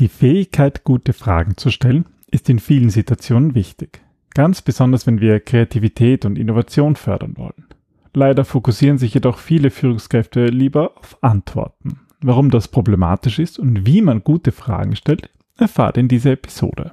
Die 0.00 0.08
Fähigkeit, 0.08 0.84
gute 0.84 1.12
Fragen 1.12 1.56
zu 1.56 1.70
stellen, 1.70 2.04
ist 2.30 2.48
in 2.48 2.60
vielen 2.60 2.90
Situationen 2.90 3.56
wichtig. 3.56 4.00
Ganz 4.32 4.62
besonders, 4.62 5.08
wenn 5.08 5.20
wir 5.20 5.40
Kreativität 5.40 6.24
und 6.24 6.38
Innovation 6.38 6.94
fördern 6.94 7.36
wollen. 7.36 7.66
Leider 8.14 8.44
fokussieren 8.44 8.98
sich 8.98 9.14
jedoch 9.14 9.38
viele 9.38 9.70
Führungskräfte 9.70 10.46
lieber 10.46 10.96
auf 10.98 11.18
Antworten. 11.20 12.00
Warum 12.20 12.50
das 12.50 12.68
problematisch 12.68 13.40
ist 13.40 13.58
und 13.58 13.86
wie 13.86 14.00
man 14.00 14.22
gute 14.22 14.52
Fragen 14.52 14.94
stellt, 14.94 15.30
erfahrt 15.56 15.96
in 15.96 16.06
dieser 16.06 16.32
Episode. 16.32 16.92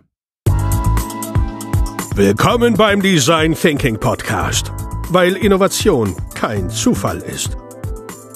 Willkommen 2.15 2.73
beim 2.73 3.03
Design 3.03 3.53
Thinking 3.53 3.99
Podcast, 3.99 4.71
weil 5.11 5.35
Innovation 5.35 6.15
kein 6.33 6.71
Zufall 6.71 7.19
ist. 7.19 7.55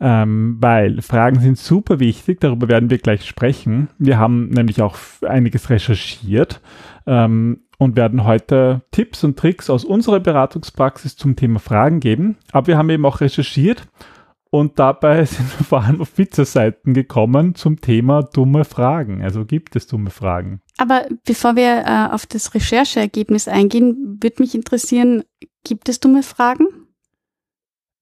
ähm, 0.00 0.56
weil 0.60 1.02
Fragen 1.02 1.40
sind 1.40 1.58
super 1.58 2.00
wichtig, 2.00 2.40
darüber 2.40 2.68
werden 2.68 2.90
wir 2.90 2.98
gleich 2.98 3.26
sprechen. 3.26 3.88
Wir 3.98 4.18
haben 4.18 4.48
nämlich 4.50 4.82
auch 4.82 4.96
einiges 5.26 5.70
recherchiert 5.70 6.60
ähm, 7.06 7.60
und 7.78 7.96
werden 7.96 8.24
heute 8.24 8.82
Tipps 8.90 9.24
und 9.24 9.38
Tricks 9.38 9.70
aus 9.70 9.84
unserer 9.84 10.20
Beratungspraxis 10.20 11.16
zum 11.16 11.36
Thema 11.36 11.58
Fragen 11.60 12.00
geben. 12.00 12.36
Aber 12.52 12.66
wir 12.66 12.78
haben 12.78 12.90
eben 12.90 13.06
auch 13.06 13.20
recherchiert 13.20 13.86
und 14.54 14.78
dabei 14.78 15.24
sind 15.24 15.58
wir 15.58 15.64
vor 15.64 15.82
allem 15.82 16.00
auf 16.00 16.14
Pizzaseiten 16.14 16.94
gekommen 16.94 17.54
zum 17.56 17.80
Thema 17.80 18.22
dumme 18.22 18.64
Fragen. 18.64 19.22
Also 19.22 19.44
gibt 19.44 19.74
es 19.74 19.88
dumme 19.88 20.10
Fragen. 20.10 20.60
Aber 20.76 21.06
bevor 21.24 21.56
wir 21.56 21.84
äh, 21.86 22.14
auf 22.14 22.26
das 22.26 22.54
Rechercheergebnis 22.54 23.48
eingehen, 23.48 24.18
würde 24.22 24.42
mich 24.42 24.54
interessieren, 24.54 25.24
gibt 25.64 25.88
es 25.88 25.98
dumme 25.98 26.22
Fragen? 26.22 26.66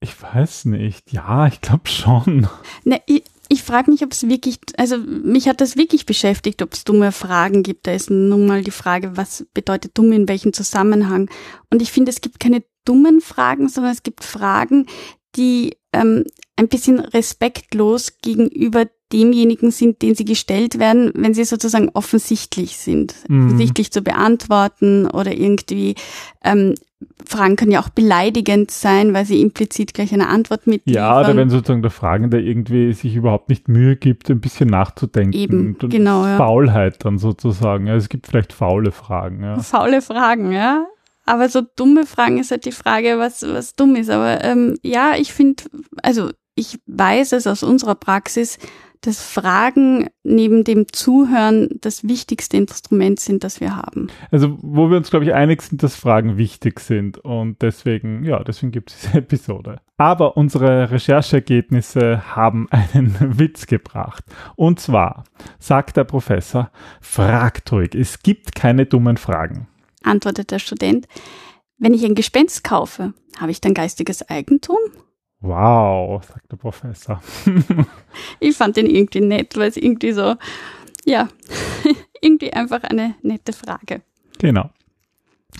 Ich 0.03 0.21
weiß 0.21 0.65
nicht. 0.67 1.13
Ja, 1.13 1.47
ich 1.47 1.61
glaube 1.61 1.89
schon. 1.89 2.49
Ne, 2.85 3.01
ich, 3.07 3.23
ich 3.49 3.63
frage 3.63 3.91
mich, 3.91 4.03
ob 4.03 4.13
es 4.13 4.29
wirklich, 4.29 4.59
also 4.77 4.99
mich 4.99 5.47
hat 5.47 5.61
das 5.61 5.77
wirklich 5.77 6.07
beschäftigt, 6.07 6.61
ob 6.61 6.73
es 6.73 6.85
dumme 6.85 7.13
Fragen 7.13 7.63
gibt. 7.63 7.87
Da 7.87 7.93
ist 7.93 8.11
nun 8.11 8.47
mal 8.47 8.63
die 8.63 8.73
Frage, 8.73 9.17
was 9.17 9.47
bedeutet 9.55 9.97
dumm 9.97 10.11
in 10.13 10.29
welchem 10.29 10.53
Zusammenhang? 10.53 11.31
Und 11.71 11.83
ich 11.83 11.93
finde, 11.93 12.11
es 12.11 12.21
gibt 12.21 12.41
keine 12.41 12.65
dummen 12.85 13.21
Fragen, 13.21 13.69
sondern 13.69 13.93
es 13.93 14.03
gibt 14.03 14.25
Fragen, 14.25 14.87
die 15.37 15.77
ähm, 15.93 16.25
ein 16.57 16.69
bisschen 16.69 16.99
respektlos 16.99 18.19
gegenüber 18.23 18.87
demjenigen 19.13 19.71
sind, 19.71 20.03
den 20.03 20.15
sie 20.15 20.25
gestellt 20.25 20.79
werden, 20.79 21.13
wenn 21.15 21.35
sie 21.35 21.45
sozusagen 21.45 21.91
offensichtlich 21.95 22.77
sind, 22.77 23.15
mhm. 23.29 23.47
offensichtlich 23.47 23.93
zu 23.93 24.03
beantworten 24.03 25.07
oder 25.07 25.33
irgendwie 25.33 25.95
ähm, 26.43 26.75
Fragen 27.25 27.57
können 27.57 27.73
ja 27.73 27.81
auch 27.81 27.89
beleidigend 27.89 28.71
sein, 28.71 29.15
weil 29.15 29.25
sie 29.25 29.41
implizit 29.41 29.95
gleich 29.95 30.13
eine 30.13 30.29
Antwort 30.29 30.67
mitliefern. 30.67 31.03
Ja, 31.03 31.21
oder 31.21 31.37
wenn 31.37 31.51
sozusagen 31.51 31.83
der 31.83 31.91
Fragende 31.91 32.41
irgendwie 32.41 32.93
sich 32.93 33.15
überhaupt 33.15 33.49
nicht 33.49 33.69
Mühe 33.69 33.97
gibt, 33.97 34.31
ein 34.31 34.41
bisschen 34.41 34.69
nachzudenken. 34.69 35.37
Eben, 35.37 35.77
genau. 35.79 36.27
Ja. 36.27 36.37
Faulheit 36.37 37.05
dann 37.05 37.19
sozusagen. 37.19 37.87
Ja, 37.87 37.95
es 37.95 38.09
gibt 38.09 38.27
vielleicht 38.27 38.53
faule 38.53 38.93
Fragen. 38.93 39.43
Ja. 39.43 39.59
Faule 39.63 40.03
Fragen, 40.03 40.53
ja. 40.53 40.87
Aber 41.25 41.49
so 41.49 41.63
dumme 41.77 42.07
Fragen 42.07 42.39
ist 42.39 42.51
halt 42.51 42.65
die 42.65 42.73
Frage, 42.73 43.19
was, 43.19 43.43
was 43.43 43.75
dumm 43.75 43.95
ist. 43.97 44.11
Aber 44.11 44.43
ähm, 44.43 44.77
ja, 44.83 45.15
ich 45.17 45.33
finde, 45.33 45.65
also 46.03 46.31
ich 46.55 46.79
weiß 46.87 47.33
es 47.33 47.47
aus 47.47 47.63
unserer 47.63 47.95
Praxis, 47.95 48.59
dass 49.03 49.23
Fragen 49.23 50.09
neben 50.23 50.65
dem 50.65 50.87
Zuhören 50.93 51.69
das 51.81 52.07
wichtigste 52.07 52.57
Instrument 52.57 53.21
sind, 53.21 53.45
das 53.45 53.61
wir 53.61 53.77
haben. 53.77 54.09
Also 54.31 54.57
wo 54.63 54.91
wir 54.91 54.97
uns, 54.97 55.11
glaube 55.11 55.25
ich, 55.25 55.35
einig 55.35 55.61
sind, 55.63 55.83
dass 55.83 55.97
Fragen 55.97 56.39
wichtig 56.39 56.81
sind 56.81 57.19
und 57.19 57.61
deswegen, 57.63 58.25
ja, 58.25 58.43
deswegen 58.43 58.73
gibt 58.73 58.91
es 58.91 59.01
diese 59.01 59.19
Episode. 59.19 59.81
Aber 59.97 60.37
unsere 60.37 60.91
Rechercheergebnisse 60.91 62.35
haben 62.35 62.69
einen 62.71 63.17
Witz 63.39 63.67
gebracht. 63.67 64.25
Und 64.57 64.81
zwar 64.81 65.25
sagt 65.59 65.97
der 65.97 66.05
Professor, 66.05 66.71
fragt 67.01 67.71
ruhig, 67.73 67.95
es 67.95 68.23
gibt 68.23 68.55
keine 68.55 68.87
dummen 68.87 69.17
Fragen. 69.17 69.67
Antwortet 70.03 70.51
der 70.51 70.59
Student, 70.61 71.07
wenn 71.79 71.95
ich 71.95 72.05
ein 72.05 72.15
Gespenst 72.15 72.63
kaufe, 72.63 73.15
habe 73.39 73.51
ich 73.51 73.61
dann 73.61 73.75
geistiges 73.75 74.29
Eigentum? 74.29 74.79
Wow, 75.43 76.25
sagt 76.25 76.51
der 76.53 76.57
Professor. 76.57 77.21
ich 78.41 78.57
fand 78.57 78.77
den 78.77 78.87
irgendwie 78.87 79.21
nett, 79.21 79.57
weil 79.57 79.69
es 79.69 79.77
irgendwie 79.77 80.13
so, 80.13 80.37
ja, 81.05 81.29
irgendwie 82.21 82.53
einfach 82.53 82.85
eine 82.85 83.17
nette 83.23 83.53
Frage. 83.53 84.03
Genau. 84.39 84.71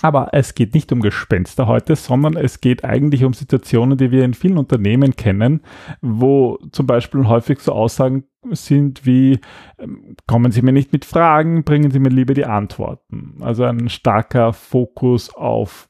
Aber 0.01 0.29
es 0.31 0.55
geht 0.55 0.73
nicht 0.73 0.91
um 0.91 1.01
Gespenster 1.01 1.67
heute, 1.67 1.95
sondern 1.95 2.35
es 2.35 2.61
geht 2.61 2.83
eigentlich 2.83 3.23
um 3.25 3.33
Situationen, 3.33 3.97
die 3.97 4.09
wir 4.09 4.25
in 4.25 4.33
vielen 4.33 4.57
Unternehmen 4.57 5.15
kennen, 5.15 5.61
wo 6.01 6.57
zum 6.71 6.87
Beispiel 6.87 7.27
häufig 7.27 7.59
so 7.59 7.73
Aussagen 7.73 8.23
sind 8.51 9.05
wie, 9.05 9.39
ähm, 9.77 10.15
kommen 10.27 10.51
Sie 10.51 10.61
mir 10.61 10.71
nicht 10.73 10.93
mit 10.93 11.05
Fragen, 11.05 11.63
bringen 11.63 11.91
Sie 11.91 11.99
mir 11.99 12.09
lieber 12.09 12.33
die 12.33 12.45
Antworten. 12.45 13.35
Also 13.41 13.65
ein 13.65 13.89
starker 13.89 14.53
Fokus 14.53 15.29
auf 15.33 15.89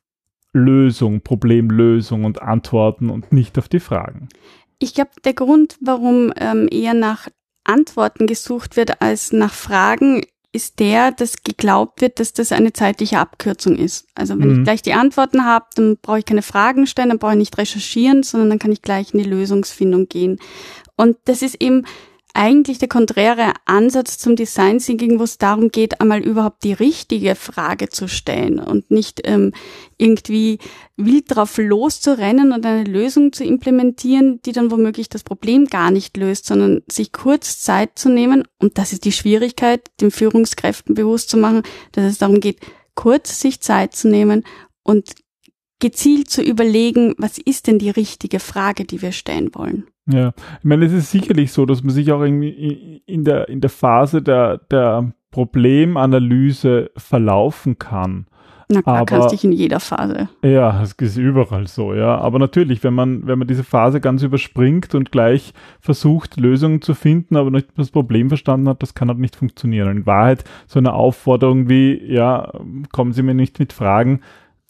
Lösung, 0.53 1.21
Problemlösung 1.21 2.25
und 2.25 2.41
Antworten 2.41 3.09
und 3.09 3.31
nicht 3.31 3.57
auf 3.57 3.67
die 3.67 3.79
Fragen. 3.79 4.29
Ich 4.79 4.93
glaube, 4.93 5.11
der 5.23 5.33
Grund, 5.33 5.77
warum 5.81 6.31
ähm, 6.37 6.67
eher 6.71 6.93
nach 6.93 7.27
Antworten 7.63 8.27
gesucht 8.27 8.75
wird 8.77 9.01
als 9.01 9.31
nach 9.31 9.53
Fragen, 9.53 10.23
ist 10.51 10.79
der, 10.79 11.11
dass 11.11 11.43
geglaubt 11.43 12.01
wird, 12.01 12.19
dass 12.19 12.31
das 12.31 12.51
eine 12.51 12.73
zeitliche 12.73 13.17
Abkürzung 13.17 13.75
ist. 13.75 14.07
Also 14.13 14.37
wenn 14.37 14.49
mhm. 14.49 14.57
ich 14.59 14.63
gleich 14.63 14.81
die 14.83 14.93
Antworten 14.93 15.45
habe, 15.45 15.65
dann 15.75 15.97
brauche 15.99 16.19
ich 16.19 16.25
keine 16.25 16.43
Fragen 16.43 16.85
stellen, 16.85 17.09
dann 17.09 17.17
brauche 17.17 17.31
ich 17.31 17.39
nicht 17.39 17.57
recherchieren, 17.57 18.21
sondern 18.21 18.51
dann 18.51 18.59
kann 18.59 18.71
ich 18.71 18.83
gleich 18.83 19.13
in 19.13 19.19
die 19.19 19.29
Lösungsfindung 19.29 20.07
gehen. 20.07 20.39
Und 20.95 21.17
das 21.25 21.41
ist 21.41 21.59
eben 21.59 21.85
eigentlich 22.33 22.79
der 22.79 22.87
konträre 22.87 23.53
Ansatz 23.65 24.17
zum 24.17 24.35
Design 24.35 24.79
Thinking, 24.79 25.19
wo 25.19 25.23
es 25.23 25.37
darum 25.37 25.69
geht, 25.69 26.01
einmal 26.01 26.19
überhaupt 26.19 26.63
die 26.63 26.73
richtige 26.73 27.35
Frage 27.35 27.89
zu 27.89 28.07
stellen 28.07 28.59
und 28.59 28.89
nicht 28.89 29.21
ähm, 29.25 29.53
irgendwie 29.97 30.57
wild 30.97 31.25
drauf 31.27 31.57
loszurennen 31.57 32.51
und 32.51 32.65
eine 32.65 32.85
Lösung 32.85 33.33
zu 33.33 33.43
implementieren, 33.43 34.41
die 34.41 34.51
dann 34.51 34.71
womöglich 34.71 35.09
das 35.09 35.23
Problem 35.23 35.67
gar 35.67 35.91
nicht 35.91 36.17
löst, 36.17 36.47
sondern 36.47 36.81
sich 36.91 37.11
kurz 37.11 37.61
Zeit 37.61 37.99
zu 37.99 38.09
nehmen. 38.09 38.47
Und 38.59 38.79
das 38.79 38.93
ist 38.93 39.05
die 39.05 39.11
Schwierigkeit, 39.11 39.91
den 40.01 40.09
Führungskräften 40.09 40.95
bewusst 40.95 41.29
zu 41.29 41.37
machen, 41.37 41.61
dass 41.91 42.05
es 42.05 42.17
darum 42.17 42.39
geht, 42.39 42.59
kurz 42.95 43.39
sich 43.39 43.61
Zeit 43.61 43.95
zu 43.95 44.07
nehmen 44.07 44.43
und 44.81 45.11
gezielt 45.83 46.29
zu 46.29 46.41
überlegen, 46.41 47.13
was 47.17 47.37
ist 47.37 47.67
denn 47.67 47.77
die 47.77 47.89
richtige 47.89 48.39
Frage, 48.39 48.85
die 48.85 49.01
wir 49.01 49.11
stellen 49.11 49.49
wollen. 49.53 49.83
Ja, 50.09 50.31
ich 50.59 50.63
meine, 50.63 50.85
es 50.85 50.93
ist 50.93 51.11
sicherlich 51.11 51.51
so, 51.51 51.65
dass 51.65 51.83
man 51.83 51.93
sich 51.93 52.09
auch 52.13 52.21
irgendwie 52.21 53.03
in 53.05 53.25
der, 53.25 53.49
in 53.49 53.59
der 53.59 53.69
Phase 53.69 54.21
der, 54.21 54.59
der 54.71 55.11
Problemanalyse 55.31 56.89
verlaufen 56.95 57.79
kann. 57.79 58.27
Na 58.69 58.81
klar, 58.81 58.95
aber, 58.95 59.05
kannst 59.05 59.31
dich 59.33 59.43
in 59.43 59.51
jeder 59.51 59.81
Phase. 59.81 60.29
Ja, 60.41 60.81
es 60.81 60.93
ist 60.93 61.17
überall 61.17 61.67
so, 61.67 61.93
ja. 61.93 62.17
Aber 62.17 62.39
natürlich, 62.39 62.81
wenn 62.85 62.93
man, 62.93 63.27
wenn 63.27 63.39
man 63.39 63.47
diese 63.49 63.65
Phase 63.65 63.99
ganz 63.99 64.23
überspringt 64.23 64.95
und 64.95 65.11
gleich 65.11 65.53
versucht, 65.81 66.39
Lösungen 66.39 66.81
zu 66.81 66.93
finden, 66.93 67.35
aber 67.35 67.51
nicht 67.51 67.67
das 67.75 67.91
Problem 67.91 68.29
verstanden 68.29 68.69
hat, 68.69 68.81
das 68.81 68.95
kann 68.95 69.09
halt 69.09 69.19
nicht 69.19 69.35
funktionieren. 69.35 69.89
In 69.89 70.05
Wahrheit 70.05 70.45
so 70.65 70.79
eine 70.79 70.93
Aufforderung 70.93 71.67
wie, 71.67 72.01
ja, 72.05 72.53
kommen 72.93 73.11
Sie 73.11 73.21
mir 73.21 73.33
nicht 73.33 73.59
mit 73.59 73.73
Fragen, 73.73 74.21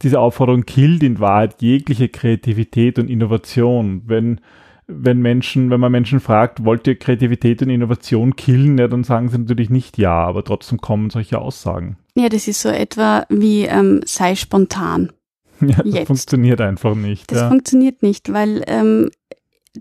diese 0.04 0.20
Aufforderung 0.20 0.66
killt 0.66 1.04
in 1.04 1.20
Wahrheit 1.20 1.62
jegliche 1.62 2.10
Kreativität 2.10 3.00
und 3.00 3.10
Innovation. 3.10 4.04
Wenn, 4.06 4.42
wenn 4.88 5.22
Menschen, 5.22 5.70
wenn 5.70 5.80
man 5.80 5.92
Menschen 5.92 6.20
fragt, 6.20 6.66
wollt 6.66 6.86
ihr 6.88 6.96
Kreativität 6.96 7.62
und 7.62 7.70
Innovation 7.70 8.36
killen, 8.36 8.78
ja, 8.78 8.88
dann 8.88 9.04
sagen 9.04 9.30
sie 9.30 9.38
natürlich 9.38 9.70
nicht 9.70 9.98
ja, 9.98 10.14
aber 10.14 10.44
trotzdem 10.44 10.80
kommen 10.80 11.10
solche 11.10 11.40
Aussagen. 11.40 11.98
Ja, 12.16 12.30
das 12.30 12.48
ist 12.48 12.62
so 12.62 12.70
etwa 12.70 13.26
wie 13.30 13.64
ähm, 13.64 14.02
sei 14.06 14.36
spontan. 14.36 15.12
Ja, 15.62 15.78
das 15.78 15.94
Jetzt. 15.94 16.08
funktioniert 16.08 16.60
einfach 16.60 16.94
nicht. 16.94 17.32
Das 17.32 17.40
ja. 17.40 17.48
funktioniert 17.48 18.04
nicht, 18.04 18.34
weil 18.34 18.64
ähm, 18.68 19.10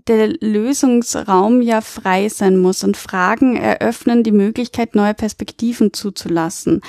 der 0.07 0.29
Lösungsraum 0.39 1.61
ja 1.61 1.81
frei 1.81 2.29
sein 2.29 2.57
muss 2.57 2.83
und 2.83 2.97
Fragen 2.97 3.57
eröffnen 3.57 4.23
die 4.23 4.31
Möglichkeit, 4.31 4.95
neue 4.95 5.13
Perspektiven 5.13 5.93
zuzulassen. 5.93 6.81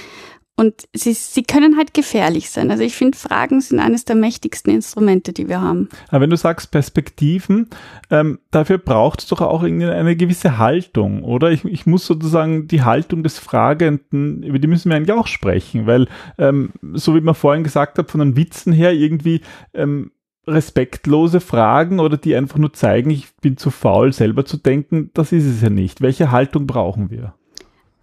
Und 0.57 0.87
sie, 0.93 1.15
sie 1.15 1.43
können 1.43 1.77
halt 1.77 1.95
gefährlich 1.95 2.49
sein. 2.49 2.71
Also 2.71 2.85
ich 2.85 2.95
finde, 2.95 3.19
Fragen 3.19 3.61
sind 3.61 3.81
eines 3.81 4.05
der 4.05 4.15
mächtigsten 4.15 4.73
Instrumente, 4.73 5.33
die 5.33 5.49
wir 5.49 5.61
haben. 5.61 5.89
Aber 6.09 6.21
wenn 6.21 6.31
du 6.31 6.37
sagst 6.37 6.71
Perspektiven, 6.71 7.69
ähm, 8.11 8.39
dafür 8.53 8.79
braucht 8.79 9.21
es 9.21 9.27
doch 9.27 9.41
auch 9.41 9.65
eine 9.65 10.15
gewisse 10.15 10.59
Haltung, 10.59 11.25
oder? 11.25 11.51
Ich, 11.51 11.65
ich 11.65 11.87
muss 11.87 12.07
sozusagen 12.07 12.69
die 12.69 12.83
Haltung 12.83 13.25
des 13.25 13.41
Fragenden, 13.41 14.45
über 14.45 14.61
die 14.61 14.69
müssen 14.69 14.91
wir 14.91 14.97
eigentlich 14.97 15.19
auch 15.19 15.27
sprechen, 15.27 15.87
weil 15.87 16.07
ähm, 16.39 16.71
so 16.93 17.17
wie 17.17 17.21
man 17.21 17.35
vorhin 17.35 17.65
gesagt 17.65 17.99
hat, 17.99 18.13
von 18.13 18.21
den 18.21 18.37
Witzen 18.37 18.73
her 18.73 18.93
irgendwie 18.93 19.41
ähm, 19.73 20.13
respektlose 20.47 21.41
Fragen 21.41 21.99
oder 21.99 22.17
die 22.17 22.37
einfach 22.37 22.59
nur 22.59 22.73
zeigen, 22.73 23.11
ich 23.11 23.35
bin 23.41 23.57
zu 23.57 23.71
faul, 23.71 24.13
selber 24.13 24.45
zu 24.45 24.57
denken, 24.57 25.11
das 25.15 25.33
ist 25.33 25.47
es 25.47 25.63
ja 25.63 25.71
nicht. 25.71 26.01
Welche 26.01 26.31
Haltung 26.31 26.67
brauchen 26.67 27.11
wir? 27.11 27.35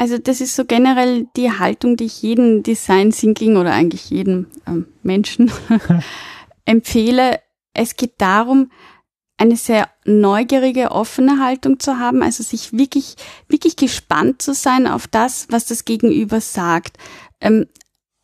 Also 0.02 0.18
das 0.18 0.42
ist 0.42 0.56
so 0.56 0.66
generell 0.66 1.28
die 1.36 1.52
Haltung, 1.52 1.96
die 1.96 2.06
ich 2.06 2.24
jedem 2.24 2.64
Design 2.64 3.12
Thinking 3.12 3.56
oder 3.56 3.72
eigentlich 3.72 4.10
jedem 4.10 4.48
ähm, 4.66 4.88
Menschen 5.04 5.52
empfehle. 6.66 7.40
Es 7.76 7.96
geht 7.98 8.14
darum, 8.18 8.72
eine 9.38 9.58
sehr 9.58 9.90
neugierige, 10.04 10.90
offene 10.90 11.38
Haltung 11.38 11.80
zu 11.80 12.00
haben, 12.00 12.24
also 12.24 12.42
sich 12.42 12.74
wirklich, 12.74 13.14
wirklich 13.48 13.76
gespannt 13.76 14.42
zu 14.42 14.56
sein 14.56 14.88
auf 14.88 15.06
das, 15.06 15.46
was 15.52 15.66
das 15.66 15.86
Gegenüber 15.86 16.42
sagt. 16.42 16.98
Ähm, 17.40 17.68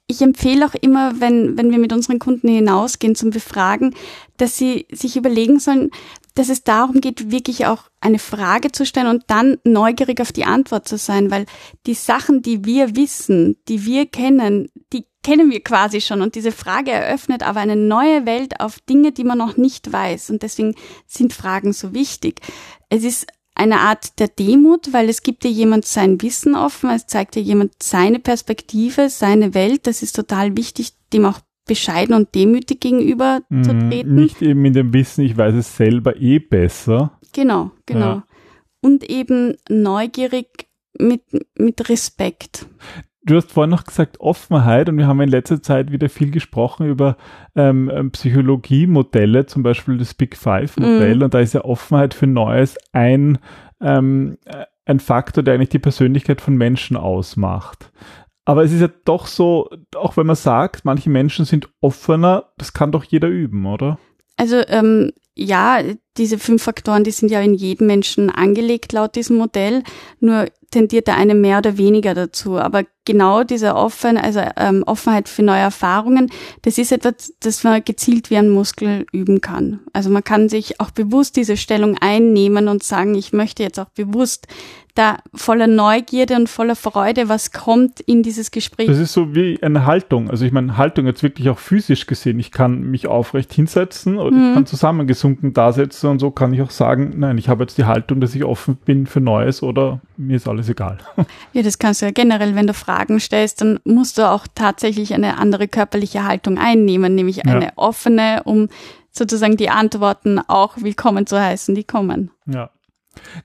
ich 0.07 0.23
empfehle 0.23 0.65
auch 0.65 0.73
immer, 0.73 1.21
wenn, 1.21 1.59
wenn 1.59 1.69
wir 1.69 1.77
mit 1.77 1.93
unseren 1.93 2.17
Kunden 2.17 2.47
hinausgehen 2.47 3.13
zum 3.13 3.29
Befragen, 3.29 3.93
dass 4.37 4.57
sie 4.57 4.87
sich 4.91 5.15
überlegen 5.15 5.59
sollen, 5.59 5.91
dass 6.33 6.49
es 6.49 6.63
darum 6.63 7.01
geht, 7.01 7.29
wirklich 7.29 7.67
auch 7.67 7.86
eine 7.99 8.19
Frage 8.19 8.71
zu 8.71 8.85
stellen 8.85 9.07
und 9.07 9.23
dann 9.27 9.57
neugierig 9.63 10.21
auf 10.21 10.31
die 10.31 10.45
Antwort 10.45 10.87
zu 10.87 10.97
sein, 10.97 11.31
weil 11.31 11.45
die 11.85 11.93
Sachen, 11.93 12.41
die 12.41 12.65
wir 12.65 12.95
wissen, 12.95 13.57
die 13.67 13.85
wir 13.85 14.05
kennen, 14.05 14.69
die 14.93 15.05
kennen 15.23 15.49
wir 15.49 15.61
quasi 15.61 15.99
schon. 15.99 16.21
Und 16.21 16.35
diese 16.35 16.51
Frage 16.51 16.91
eröffnet 16.91 17.43
aber 17.43 17.59
eine 17.59 17.75
neue 17.75 18.25
Welt 18.25 18.61
auf 18.61 18.79
Dinge, 18.79 19.11
die 19.11 19.23
man 19.23 19.37
noch 19.37 19.57
nicht 19.57 19.91
weiß. 19.91 20.29
Und 20.29 20.43
deswegen 20.43 20.75
sind 21.05 21.33
Fragen 21.33 21.73
so 21.73 21.93
wichtig. 21.93 22.41
Es 22.89 23.03
ist 23.03 23.27
eine 23.57 23.79
Art 23.79 24.19
der 24.19 24.27
Demut, 24.27 24.93
weil 24.93 25.09
es 25.09 25.23
gibt 25.23 25.43
dir 25.43 25.51
jemand 25.51 25.85
sein 25.85 26.21
Wissen 26.21 26.55
offen, 26.55 26.91
es 26.91 27.07
zeigt 27.07 27.35
dir 27.35 27.41
jemand 27.41 27.81
seine 27.81 28.19
Perspektive, 28.19 29.09
seine 29.09 29.55
Welt, 29.55 29.87
das 29.87 30.03
ist 30.03 30.15
total 30.15 30.55
wichtig, 30.55 30.93
dem 31.11 31.25
auch 31.25 31.39
bescheiden 31.67 32.15
und 32.15 32.33
demütig 32.33 32.79
gegenüber 32.79 33.41
mhm, 33.49 33.63
zu 33.63 33.77
treten. 33.77 34.15
Nicht 34.15 34.41
eben 34.41 34.65
in 34.65 34.73
dem 34.73 34.93
Wissen, 34.93 35.23
ich 35.23 35.37
weiß 35.37 35.55
es 35.55 35.75
selber 35.75 36.19
eh 36.19 36.39
besser. 36.39 37.19
Genau, 37.33 37.71
genau. 37.85 38.05
Ja. 38.05 38.23
Und 38.81 39.09
eben 39.09 39.55
neugierig 39.69 40.67
mit, 40.97 41.21
mit 41.57 41.89
Respekt. 41.89 42.67
Du 43.27 43.35
hast 43.35 43.51
vorhin 43.51 43.71
noch 43.71 43.83
gesagt 43.83 44.21
Offenheit 44.21 44.87
und 44.87 44.97
wir 44.97 45.05
haben 45.05 45.19
in 45.19 45.29
letzter 45.29 45.61
Zeit 45.61 45.91
wieder 45.91 46.07
viel 46.07 46.31
gesprochen 46.31 46.87
über 46.87 47.17
ähm, 47.55 47.91
ähm 47.93 48.11
Psychologiemodelle, 48.11 49.45
zum 49.47 49.63
Beispiel 49.63 49.97
das 49.97 50.13
Big 50.13 50.37
Five 50.37 50.77
Modell 50.77 51.17
mm. 51.17 51.23
und 51.23 51.33
da 51.33 51.39
ist 51.41 51.53
ja 51.53 51.65
Offenheit 51.65 52.13
für 52.13 52.25
Neues 52.25 52.77
ein, 52.93 53.37
ähm, 53.81 54.37
ein 54.85 55.01
Faktor, 55.01 55.43
der 55.43 55.55
eigentlich 55.55 55.69
die 55.69 55.79
Persönlichkeit 55.79 56.39
von 56.39 56.55
Menschen 56.55 56.95
ausmacht. 56.95 57.91
Aber 58.47 58.63
es 58.63 58.71
ist 58.71 58.79
ja 58.79 58.87
doch 59.03 59.27
so, 59.27 59.69
auch 59.93 60.15
wenn 60.15 60.25
man 60.25 60.37
sagt, 60.37 60.85
manche 60.85 61.09
Menschen 61.09 61.43
sind 61.43 61.67
offener, 61.81 62.53
das 62.57 62.71
kann 62.71 62.93
doch 62.93 63.03
jeder 63.03 63.27
üben, 63.27 63.65
oder? 63.65 63.99
Also 64.37 64.61
ähm, 64.69 65.11
ja, 65.35 65.81
diese 66.15 66.39
fünf 66.39 66.63
Faktoren, 66.63 67.03
die 67.03 67.11
sind 67.11 67.29
ja 67.29 67.41
in 67.41 67.53
jedem 67.53 67.87
Menschen 67.87 68.29
angelegt 68.29 68.93
laut 68.93 69.17
diesem 69.17 69.35
Modell. 69.35 69.83
Nur 70.21 70.45
tendiert 70.71 71.07
der 71.07 71.17
eine 71.17 71.35
mehr 71.35 71.57
oder 71.57 71.77
weniger 71.77 72.13
dazu. 72.13 72.57
Aber 72.57 72.83
genau 73.03 73.43
diese 73.43 73.75
Offen, 73.75 74.17
also 74.17 74.41
ähm, 74.55 74.83
Offenheit 74.85 75.27
für 75.27 75.43
neue 75.43 75.59
Erfahrungen, 75.59 76.31
das 76.61 76.77
ist 76.77 76.93
etwas, 76.93 77.33
das 77.41 77.65
man 77.65 77.83
gezielt 77.83 78.29
wie 78.29 78.37
ein 78.37 78.49
Muskel 78.49 79.05
üben 79.11 79.41
kann. 79.41 79.81
Also 79.91 80.09
man 80.09 80.23
kann 80.23 80.47
sich 80.47 80.79
auch 80.79 80.91
bewusst 80.91 81.35
diese 81.35 81.57
Stellung 81.57 81.97
einnehmen 81.99 82.69
und 82.69 82.81
sagen, 82.81 83.13
ich 83.13 83.33
möchte 83.33 83.61
jetzt 83.61 83.79
auch 83.79 83.89
bewusst 83.89 84.47
da 84.97 85.17
voller 85.33 85.67
Neugierde 85.67 86.35
und 86.35 86.49
voller 86.49 86.75
Freude, 86.75 87.29
was 87.29 87.51
kommt 87.51 87.99
in 87.99 88.23
dieses 88.23 88.51
Gespräch. 88.51 88.87
Das 88.87 88.97
ist 88.97 89.13
so 89.13 89.35
wie 89.35 89.61
eine 89.61 89.85
Haltung. 89.85 90.29
Also 90.29 90.45
ich 90.45 90.51
meine, 90.51 90.77
Haltung 90.77 91.05
jetzt 91.05 91.23
wirklich 91.23 91.49
auch 91.49 91.59
physisch 91.59 92.07
gesehen. 92.07 92.39
Ich 92.39 92.51
kann 92.51 92.81
mich 92.81 93.07
aufrecht 93.07 93.53
hinsetzen 93.53 94.17
oder 94.17 94.31
mhm. 94.31 94.47
ich 94.49 94.53
kann 94.55 94.65
zusammengesunken 94.65 95.53
da 95.53 95.71
sitzen 95.71 96.07
und 96.07 96.19
so 96.19 96.31
kann 96.31 96.53
ich 96.53 96.61
auch 96.61 96.71
sagen, 96.71 97.13
nein, 97.17 97.37
ich 97.37 97.49
habe 97.49 97.63
jetzt 97.63 97.77
die 97.77 97.85
Haltung, 97.85 98.19
dass 98.21 98.33
ich 98.33 98.43
offen 98.43 98.75
bin 98.77 99.05
für 99.05 99.21
Neues 99.21 99.61
oder 99.61 100.01
mir 100.17 100.37
ist 100.37 100.47
alles 100.47 100.69
egal. 100.69 100.97
Ja, 101.53 101.61
das 101.63 101.79
kannst 101.79 102.01
du 102.01 102.05
ja 102.05 102.11
generell, 102.11 102.55
wenn 102.55 102.67
du 102.67 102.73
Fragen 102.73 103.19
stellst, 103.19 103.61
dann 103.61 103.79
musst 103.83 104.17
du 104.17 104.29
auch 104.29 104.47
tatsächlich 104.53 105.13
eine 105.13 105.37
andere 105.37 105.67
körperliche 105.67 106.25
Haltung 106.25 106.57
einnehmen, 106.57 107.15
nämlich 107.15 107.45
eine 107.45 107.65
ja. 107.65 107.71
offene, 107.75 108.41
um 108.43 108.69
sozusagen 109.11 109.57
die 109.57 109.69
Antworten 109.69 110.39
auch 110.39 110.77
willkommen 110.77 111.25
zu 111.25 111.39
heißen, 111.39 111.73
die 111.75 111.83
kommen. 111.83 112.31
Ja. 112.45 112.69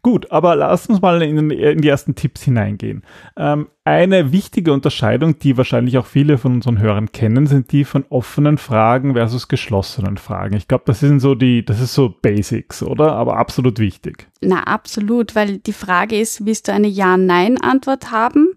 Gut, 0.03 0.31
aber 0.31 0.57
lass 0.57 0.87
uns 0.87 1.01
mal 1.01 1.23
in, 1.23 1.51
in 1.51 1.81
die 1.81 1.89
ersten 1.89 2.15
Tipps 2.15 2.43
hineingehen. 2.43 3.03
Ähm, 3.37 3.69
eine 3.85 4.31
wichtige 4.31 4.73
Unterscheidung, 4.73 5.39
die 5.39 5.57
wahrscheinlich 5.57 5.99
auch 5.99 6.07
viele 6.07 6.39
von 6.39 6.55
unseren 6.55 6.79
Hörern 6.79 7.11
kennen, 7.11 7.47
sind 7.47 7.73
die 7.73 7.85
von 7.85 8.05
offenen 8.11 8.59
Fragen 8.59 9.15
versus 9.15 9.49
geschlossenen 9.49 10.19
Fragen. 10.19 10.57
Ich 10.57 10.69
glaube, 10.69 10.85
das 10.87 11.01
sind 11.01 11.21
so 11.21 11.35
die, 11.35 11.65
das 11.65 11.81
ist 11.81 11.95
so 11.95 12.09
Basics, 12.09 12.83
oder? 12.83 13.13
Aber 13.13 13.39
absolut 13.39 13.79
wichtig. 13.79 14.29
Na, 14.41 14.63
absolut, 14.63 15.35
weil 15.35 15.59
die 15.59 15.73
Frage 15.73 16.19
ist, 16.21 16.47
willst 16.47 16.69
du 16.69 16.73
eine 16.73 16.89
Ja-Nein-Antwort 16.89 18.13
haben? 18.13 18.55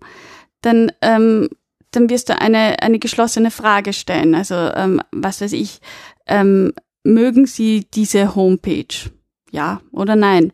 Dann, 0.61 0.91
ähm, 1.01 1.49
dann 1.91 2.09
wirst 2.09 2.29
du 2.29 2.39
eine, 2.39 2.81
eine 2.81 2.99
geschlossene 2.99 3.51
Frage 3.51 3.93
stellen. 3.93 4.35
Also, 4.35 4.55
ähm, 4.55 5.01
was 5.11 5.41
weiß 5.41 5.53
ich, 5.53 5.79
ähm, 6.27 6.73
mögen 7.03 7.45
Sie 7.45 7.87
diese 7.93 8.35
Homepage? 8.35 9.09
Ja 9.51 9.81
oder 9.91 10.15
nein? 10.15 10.51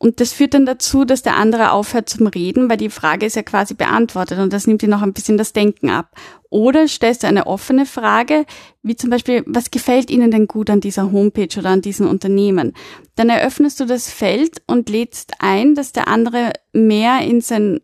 Und 0.00 0.20
das 0.20 0.32
führt 0.32 0.54
dann 0.54 0.64
dazu, 0.64 1.04
dass 1.04 1.22
der 1.22 1.36
andere 1.36 1.72
aufhört 1.72 2.08
zum 2.08 2.28
Reden, 2.28 2.70
weil 2.70 2.76
die 2.76 2.88
Frage 2.88 3.26
ist 3.26 3.34
ja 3.34 3.42
quasi 3.42 3.74
beantwortet 3.74 4.38
und 4.38 4.52
das 4.52 4.68
nimmt 4.68 4.82
dir 4.82 4.88
noch 4.88 5.02
ein 5.02 5.12
bisschen 5.12 5.36
das 5.36 5.52
Denken 5.52 5.90
ab. 5.90 6.14
Oder 6.50 6.86
stellst 6.86 7.24
du 7.24 7.26
eine 7.26 7.48
offene 7.48 7.84
Frage, 7.84 8.46
wie 8.82 8.94
zum 8.94 9.10
Beispiel, 9.10 9.42
was 9.46 9.72
gefällt 9.72 10.10
Ihnen 10.10 10.30
denn 10.30 10.46
gut 10.46 10.70
an 10.70 10.80
dieser 10.80 11.10
Homepage 11.10 11.58
oder 11.58 11.70
an 11.70 11.82
diesem 11.82 12.08
Unternehmen? 12.08 12.74
Dann 13.16 13.28
eröffnest 13.28 13.80
du 13.80 13.86
das 13.86 14.08
Feld 14.08 14.62
und 14.68 14.88
lädst 14.88 15.32
ein, 15.40 15.74
dass 15.74 15.92
der 15.92 16.06
andere 16.06 16.52
mehr 16.72 17.20
in 17.22 17.40
sein, 17.40 17.80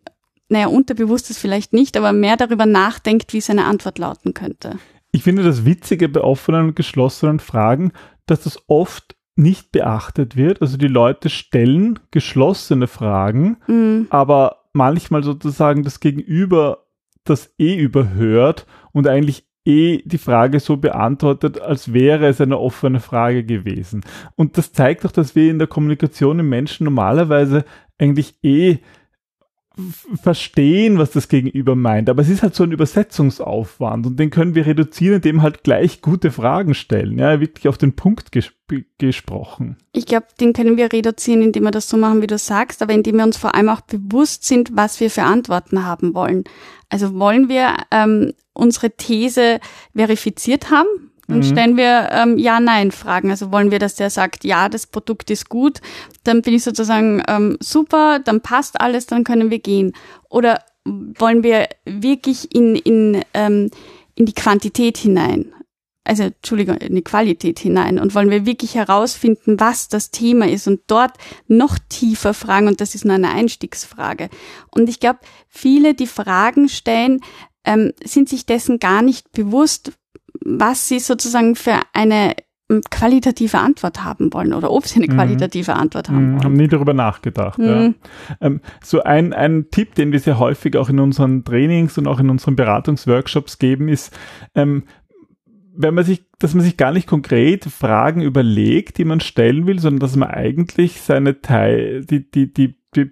naja, 0.47 0.67
unterbewusstes 0.67 1.37
vielleicht 1.37 1.73
nicht, 1.73 1.97
aber 1.97 2.13
mehr 2.13 2.37
darüber 2.37 2.65
nachdenkt, 2.65 3.33
wie 3.33 3.41
seine 3.41 3.65
Antwort 3.65 3.99
lauten 3.99 4.33
könnte. 4.33 4.79
Ich 5.11 5.23
finde 5.23 5.43
das 5.43 5.65
Witzige 5.65 6.07
bei 6.07 6.21
offenen 6.21 6.67
und 6.67 6.75
geschlossenen 6.77 7.39
Fragen, 7.39 7.91
dass 8.25 8.41
das 8.43 8.57
oft 8.67 9.15
nicht 9.35 9.71
beachtet 9.71 10.35
wird. 10.35 10.61
Also 10.61 10.77
die 10.77 10.87
Leute 10.87 11.29
stellen 11.29 11.99
geschlossene 12.11 12.87
Fragen, 12.87 13.57
mhm. 13.67 14.07
aber 14.09 14.63
manchmal 14.73 15.23
sozusagen 15.23 15.83
das 15.83 15.99
Gegenüber 15.99 16.85
das 17.23 17.53
eh 17.57 17.75
überhört 17.75 18.67
und 18.91 19.07
eigentlich 19.07 19.47
eh 19.65 20.03
die 20.05 20.19
Frage 20.19 20.59
so 20.59 20.77
beantwortet, 20.77 21.59
als 21.59 21.91
wäre 21.91 22.27
es 22.27 22.39
eine 22.39 22.59
offene 22.59 22.99
Frage 22.99 23.43
gewesen. 23.43 24.01
Und 24.35 24.57
das 24.57 24.73
zeigt 24.73 25.03
doch, 25.03 25.11
dass 25.11 25.35
wir 25.35 25.49
in 25.49 25.57
der 25.57 25.67
Kommunikation 25.67 26.39
im 26.39 26.49
Menschen 26.49 26.85
normalerweise 26.85 27.65
eigentlich 27.97 28.35
eh 28.43 28.77
verstehen, 30.21 30.97
was 30.97 31.11
das 31.11 31.27
Gegenüber 31.27 31.75
meint. 31.75 32.09
Aber 32.09 32.21
es 32.21 32.29
ist 32.29 32.43
halt 32.43 32.55
so 32.55 32.63
ein 32.63 32.71
Übersetzungsaufwand 32.71 34.05
und 34.05 34.19
den 34.19 34.29
können 34.29 34.55
wir 34.55 34.65
reduzieren, 34.65 35.15
indem 35.15 35.41
halt 35.41 35.63
gleich 35.63 36.01
gute 36.01 36.31
Fragen 36.31 36.73
stellen. 36.73 37.17
Ja, 37.19 37.39
wirklich 37.39 37.67
auf 37.67 37.77
den 37.77 37.95
Punkt 37.95 38.31
ges 38.31 38.51
gesprochen. 38.97 39.77
Ich 39.91 40.07
glaube, 40.07 40.25
den 40.39 40.53
können 40.53 40.75
wir 40.75 40.91
reduzieren, 40.91 41.43
indem 41.43 41.63
wir 41.63 41.71
das 41.71 41.87
so 41.87 41.97
machen, 41.97 42.23
wie 42.23 42.27
du 42.27 42.39
sagst, 42.39 42.81
aber 42.81 42.93
indem 42.93 43.17
wir 43.17 43.23
uns 43.23 43.37
vor 43.37 43.53
allem 43.53 43.69
auch 43.69 43.81
bewusst 43.81 44.43
sind, 44.43 44.75
was 44.75 44.99
wir 44.99 45.11
für 45.11 45.21
Antworten 45.21 45.85
haben 45.85 46.15
wollen. 46.15 46.45
Also 46.89 47.13
wollen 47.13 47.47
wir 47.47 47.75
ähm, 47.91 48.33
unsere 48.53 48.89
These 48.89 49.59
verifiziert 49.95 50.71
haben? 50.71 50.87
Dann 51.27 51.37
mhm. 51.37 51.43
stellen 51.43 51.77
wir 51.77 52.09
ähm, 52.11 52.37
Ja-Nein-Fragen. 52.37 53.31
Also 53.31 53.51
wollen 53.51 53.71
wir, 53.71 53.79
dass 53.79 53.95
der 53.95 54.09
sagt, 54.09 54.43
ja, 54.43 54.69
das 54.69 54.87
Produkt 54.87 55.31
ist 55.31 55.49
gut, 55.49 55.81
dann 56.23 56.41
bin 56.41 56.53
ich 56.53 56.63
sozusagen 56.63 57.23
ähm, 57.27 57.57
super, 57.59 58.19
dann 58.19 58.41
passt 58.41 58.79
alles, 58.79 59.07
dann 59.07 59.23
können 59.23 59.49
wir 59.49 59.59
gehen. 59.59 59.93
Oder 60.29 60.61
wollen 60.85 61.43
wir 61.43 61.67
wirklich 61.85 62.53
in, 62.53 62.75
in, 62.75 63.23
ähm, 63.33 63.71
in 64.15 64.25
die 64.25 64.33
Quantität 64.33 64.97
hinein? 64.97 65.51
Also, 66.07 66.23
Entschuldigung, 66.23 66.77
in 66.77 66.93
die 66.93 67.03
Qualität 67.03 67.57
hinein 67.57 67.97
und 67.97 68.13
wollen 68.13 68.29
wir 68.29 68.45
wirklich 68.45 68.75
herausfinden, 68.75 69.59
was 69.59 69.87
das 69.87 70.11
Thema 70.11 70.47
ist 70.47 70.67
und 70.67 70.81
dort 70.85 71.13
noch 71.47 71.79
tiefer 71.89 72.35
fragen 72.35 72.67
und 72.67 72.79
das 72.79 72.93
ist 72.93 73.05
nur 73.05 73.15
eine 73.15 73.31
Einstiegsfrage. 73.31 74.29
Und 74.69 74.87
ich 74.87 74.99
glaube, 74.99 75.17
viele, 75.47 75.95
die 75.95 76.05
Fragen 76.05 76.69
stellen, 76.69 77.21
ähm, 77.63 77.91
sind 78.03 78.29
sich 78.29 78.45
dessen 78.45 78.77
gar 78.77 79.01
nicht 79.01 79.31
bewusst, 79.31 79.93
was 80.45 80.87
sie 80.87 80.99
sozusagen 80.99 81.55
für 81.55 81.79
eine 81.93 82.35
qualitative 82.89 83.59
Antwort 83.59 84.03
haben 84.03 84.33
wollen 84.33 84.53
oder 84.53 84.71
ob 84.71 84.87
sie 84.87 84.99
eine 84.99 85.11
mhm. 85.11 85.17
qualitative 85.17 85.73
mhm. 85.73 85.79
Antwort 85.79 86.09
haben 86.09 86.31
wollen. 86.31 86.43
Haben 86.43 86.53
nie 86.53 86.67
darüber 86.67 86.93
nachgedacht. 86.93 87.59
Mhm. 87.59 87.65
Ja. 87.65 87.93
Ähm, 88.41 88.61
so 88.83 89.03
ein, 89.03 89.33
ein 89.33 89.67
Tipp, 89.69 89.93
den 89.95 90.11
wir 90.11 90.19
sehr 90.19 90.39
häufig 90.39 90.75
auch 90.77 90.89
in 90.89 90.99
unseren 90.99 91.43
Trainings 91.43 91.97
und 91.97 92.07
auch 92.07 92.19
in 92.19 92.29
unseren 92.29 92.55
Beratungsworkshops 92.55 93.59
geben, 93.59 93.87
ist, 93.87 94.17
ähm, 94.55 94.83
wenn 95.77 95.93
man 95.93 96.05
sich, 96.05 96.25
dass 96.39 96.55
man 96.55 96.63
sich 96.63 96.77
gar 96.77 96.91
nicht 96.91 97.07
konkret 97.07 97.65
Fragen 97.65 98.21
überlegt, 98.21 98.97
die 98.97 99.05
man 99.05 99.19
stellen 99.19 99.67
will, 99.67 99.79
sondern 99.79 99.99
dass 99.99 100.15
man 100.15 100.29
eigentlich 100.29 101.01
seine 101.01 101.41
Teil, 101.41 102.05
die, 102.05 102.31
die, 102.31 102.51
die, 102.51 102.79
die 102.95 103.11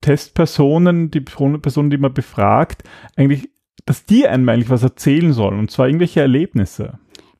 Testpersonen, 0.00 1.10
die 1.10 1.20
Personen, 1.20 1.90
die 1.90 1.98
man 1.98 2.12
befragt, 2.12 2.82
eigentlich, 3.16 3.48
dass 3.84 4.04
die 4.04 4.26
einem 4.26 4.48
eigentlich 4.48 4.70
was 4.70 4.82
erzählen 4.82 5.32
sollen, 5.32 5.58
und 5.58 5.70
zwar 5.70 5.86
irgendwelche 5.86 6.20
Erlebnisse. 6.20 6.98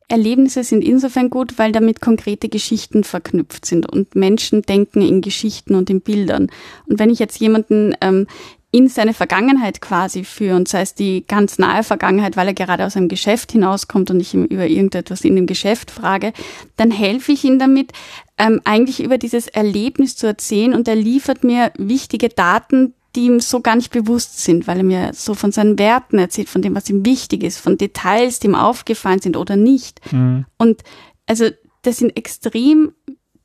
Erlebnisse 0.09 0.63
sind 0.63 0.85
insofern 0.85 1.31
gut, 1.31 1.59
weil 1.59 1.73
damit 1.73 2.01
konkrete 2.01 2.49
Geschichten 2.49 3.03
verknüpft 3.03 3.65
sind 3.65 3.91
und 3.91 4.15
Menschen 4.15 4.63
denken 4.63 5.01
in 5.01 5.23
Geschichten 5.23 5.75
und 5.75 5.89
in 5.89 6.03
Bildern. 6.03 6.51
Und 6.87 6.99
wenn 6.99 7.09
ich 7.09 7.19
jetzt 7.19 7.41
jemanden 7.41 7.95
ähm, 8.03 8.27
in 8.73 8.89
seine 8.89 9.15
Vergangenheit 9.15 9.81
quasi 9.81 10.25
führen, 10.25 10.67
sei 10.67 10.81
es 10.81 10.95
die 10.95 11.25
ganz 11.27 11.59
nahe 11.59 11.83
Vergangenheit, 11.83 12.37
weil 12.37 12.49
er 12.49 12.55
gerade 12.55 12.85
aus 12.85 12.97
einem 12.97 13.09
Geschäft 13.09 13.53
hinauskommt 13.53 14.11
und 14.11 14.19
ich 14.19 14.35
ihm 14.35 14.45
über 14.45 14.67
irgendetwas 14.67 15.25
in 15.25 15.37
dem 15.37 15.47
Geschäft 15.47 15.91
frage, 15.91 16.33
dann 16.77 16.91
helfe 16.91 17.33
ich 17.33 17.45
ihm 17.45 17.59
damit, 17.59 17.93
ähm, 18.39 18.61
eigentlich 18.65 19.03
über 19.03 19.19
dieses 19.19 19.47
Erlebnis 19.47 20.17
zu 20.17 20.27
erzählen 20.27 20.75
und 20.75 20.89
er 20.89 20.97
liefert 20.97 21.45
mir 21.45 21.73
wichtige 21.77 22.31
Daten, 22.31 22.95
die 23.15 23.27
ihm 23.27 23.41
so 23.41 23.61
gar 23.61 23.77
nicht 23.77 23.93
bewusst 23.93 24.43
sind, 24.43 24.67
weil 24.67 24.79
er 24.79 24.85
mir 24.85 25.11
so 25.13 25.35
von 25.35 25.53
seinen 25.53 25.79
Werten 25.79 26.19
erzählt, 26.19 26.49
von 26.49 26.63
dem, 26.63 26.75
was 26.75 26.89
ihm 26.89 27.05
wichtig 27.05 27.43
ist, 27.43 27.59
von 27.59 27.77
Details, 27.77 28.39
die 28.39 28.47
ihm 28.47 28.55
aufgefallen 28.55 29.21
sind 29.21 29.37
oder 29.37 29.57
nicht. 29.57 30.01
Mhm. 30.13 30.47
Und 30.59 30.83
also 31.27 31.51
das 31.83 31.99
sind 31.99 32.17
extrem 32.17 32.93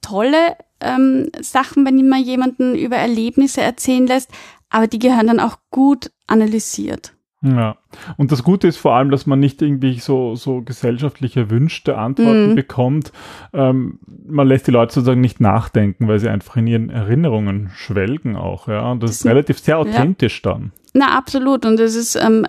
tolle 0.01 0.55
ähm, 0.79 1.29
Sachen, 1.41 1.85
wenn 1.85 2.07
man 2.07 2.23
jemanden 2.23 2.75
über 2.75 2.95
Erlebnisse 2.95 3.61
erzählen 3.61 4.07
lässt, 4.07 4.29
aber 4.69 4.87
die 4.87 4.99
gehören 4.99 5.27
dann 5.27 5.39
auch 5.39 5.57
gut 5.71 6.11
analysiert. 6.27 7.13
Ja, 7.43 7.77
und 8.17 8.31
das 8.31 8.43
Gute 8.43 8.67
ist 8.67 8.77
vor 8.77 8.95
allem, 8.95 9.11
dass 9.11 9.27
man 9.27 9.39
nicht 9.39 9.61
irgendwie 9.61 9.99
so, 9.99 10.33
so 10.33 10.63
gesellschaftlich 10.63 11.37
erwünschte 11.37 11.95
Antworten 11.95 12.51
mhm. 12.51 12.55
bekommt. 12.55 13.11
Ähm, 13.53 13.99
man 14.25 14.47
lässt 14.47 14.65
die 14.65 14.71
Leute 14.71 14.95
sozusagen 14.95 15.21
nicht 15.21 15.39
nachdenken, 15.39 16.07
weil 16.07 16.17
sie 16.17 16.29
einfach 16.29 16.55
in 16.55 16.65
ihren 16.65 16.89
Erinnerungen 16.89 17.69
schwelgen 17.75 18.35
auch. 18.35 18.67
Ja, 18.67 18.91
und 18.91 19.03
das, 19.03 19.11
das 19.11 19.19
ist 19.19 19.25
relativ 19.27 19.59
sehr 19.59 19.77
authentisch 19.77 20.41
ja. 20.43 20.53
dann. 20.53 20.71
Na, 20.93 21.15
absolut. 21.15 21.63
Und 21.67 21.79
es 21.79 21.93
ist 21.93 22.15
ähm, 22.15 22.43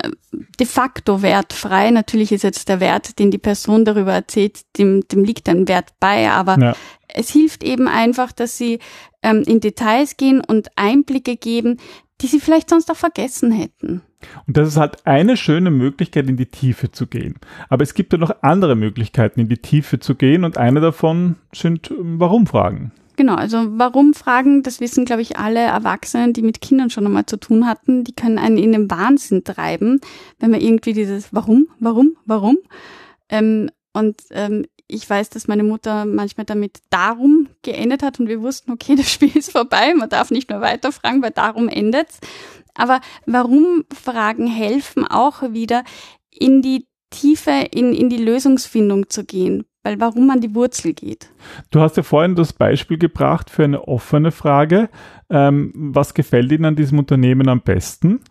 de 0.59 0.65
facto 0.65 1.21
wertfrei. 1.21 1.91
Natürlich 1.91 2.31
ist 2.31 2.41
jetzt 2.41 2.67
der 2.67 2.79
Wert, 2.79 3.19
den 3.19 3.29
die 3.29 3.37
Person 3.37 3.85
darüber 3.85 4.13
erzählt, 4.13 4.61
dem, 4.79 5.07
dem 5.07 5.23
liegt 5.23 5.47
ein 5.49 5.67
Wert 5.67 5.93
bei, 5.99 6.31
aber 6.31 6.57
ja. 6.57 6.75
es 7.09 7.29
hilft 7.29 7.63
eben 7.63 7.87
einfach, 7.87 8.31
dass 8.31 8.57
sie 8.57 8.79
ähm, 9.21 9.43
in 9.45 9.59
Details 9.59 10.17
gehen 10.17 10.41
und 10.45 10.69
Einblicke 10.75 11.35
geben, 11.35 11.77
die 12.21 12.27
sie 12.27 12.39
vielleicht 12.39 12.71
sonst 12.71 12.89
auch 12.89 12.95
vergessen 12.95 13.51
hätten. 13.51 14.01
Und 14.47 14.57
das 14.57 14.67
ist 14.67 14.77
halt 14.77 15.05
eine 15.05 15.37
schöne 15.37 15.71
Möglichkeit, 15.71 16.29
in 16.29 16.37
die 16.37 16.45
Tiefe 16.45 16.91
zu 16.91 17.07
gehen. 17.07 17.35
Aber 17.69 17.83
es 17.83 17.93
gibt 17.93 18.13
ja 18.13 18.19
noch 18.19 18.35
andere 18.41 18.75
Möglichkeiten, 18.75 19.39
in 19.39 19.49
die 19.49 19.57
Tiefe 19.57 19.99
zu 19.99 20.15
gehen 20.15 20.43
und 20.43 20.57
eine 20.57 20.81
davon 20.81 21.35
sind 21.53 21.91
ähm, 21.91 22.19
Warum-Fragen. 22.19 22.91
Genau, 23.15 23.35
also 23.35 23.57
Warum-Fragen, 23.77 24.63
das 24.63 24.79
wissen, 24.79 25.03
glaube 25.03 25.21
ich, 25.21 25.37
alle 25.37 25.59
Erwachsenen, 25.59 26.31
die 26.31 26.41
mit 26.41 26.61
Kindern 26.61 26.89
schon 26.89 27.05
einmal 27.05 27.25
zu 27.25 27.37
tun 27.37 27.67
hatten, 27.67 28.05
die 28.05 28.13
können 28.13 28.37
einen 28.37 28.57
in 28.57 28.71
den 28.71 28.89
Wahnsinn 28.89 29.43
treiben, 29.43 29.99
wenn 30.39 30.51
man 30.51 30.61
irgendwie 30.61 30.93
dieses 30.93 31.33
Warum, 31.33 31.67
Warum, 31.79 32.15
Warum. 32.25 32.57
Ähm, 33.27 33.69
und 33.91 34.21
ähm, 34.31 34.65
ich 34.87 35.07
weiß, 35.07 35.29
dass 35.29 35.47
meine 35.47 35.63
Mutter 35.63 36.05
manchmal 36.05 36.45
damit 36.45 36.79
darum 36.89 37.47
geendet 37.61 38.01
hat 38.03 38.19
und 38.19 38.27
wir 38.27 38.41
wussten, 38.41 38.71
okay, 38.71 38.95
das 38.97 39.11
Spiel 39.11 39.35
ist 39.35 39.51
vorbei, 39.51 39.93
man 39.95 40.09
darf 40.09 40.31
nicht 40.31 40.49
mehr 40.49 40.61
weiterfragen, 40.61 41.21
weil 41.21 41.31
darum 41.31 41.69
endet's. 41.69 42.19
Aber 42.79 43.01
warum 43.25 43.83
Fragen 43.93 44.47
helfen 44.47 45.05
auch 45.05 45.41
wieder 45.53 45.83
in 46.31 46.61
die 46.61 46.87
Tiefe, 47.09 47.51
in, 47.71 47.93
in 47.93 48.09
die 48.09 48.23
Lösungsfindung 48.23 49.09
zu 49.09 49.25
gehen, 49.25 49.65
weil 49.83 49.99
warum 49.99 50.29
an 50.29 50.41
die 50.41 50.53
Wurzel 50.53 50.93
geht. 50.93 51.31
Du 51.71 51.79
hast 51.79 51.97
ja 51.97 52.03
vorhin 52.03 52.35
das 52.35 52.53
Beispiel 52.53 52.97
gebracht 52.97 53.49
für 53.49 53.63
eine 53.63 53.87
offene 53.87 54.31
Frage. 54.31 54.89
Ähm, 55.29 55.71
was 55.75 56.13
gefällt 56.13 56.51
Ihnen 56.51 56.65
an 56.65 56.75
diesem 56.75 56.99
Unternehmen 56.99 57.49
am 57.49 57.61
besten 57.61 58.21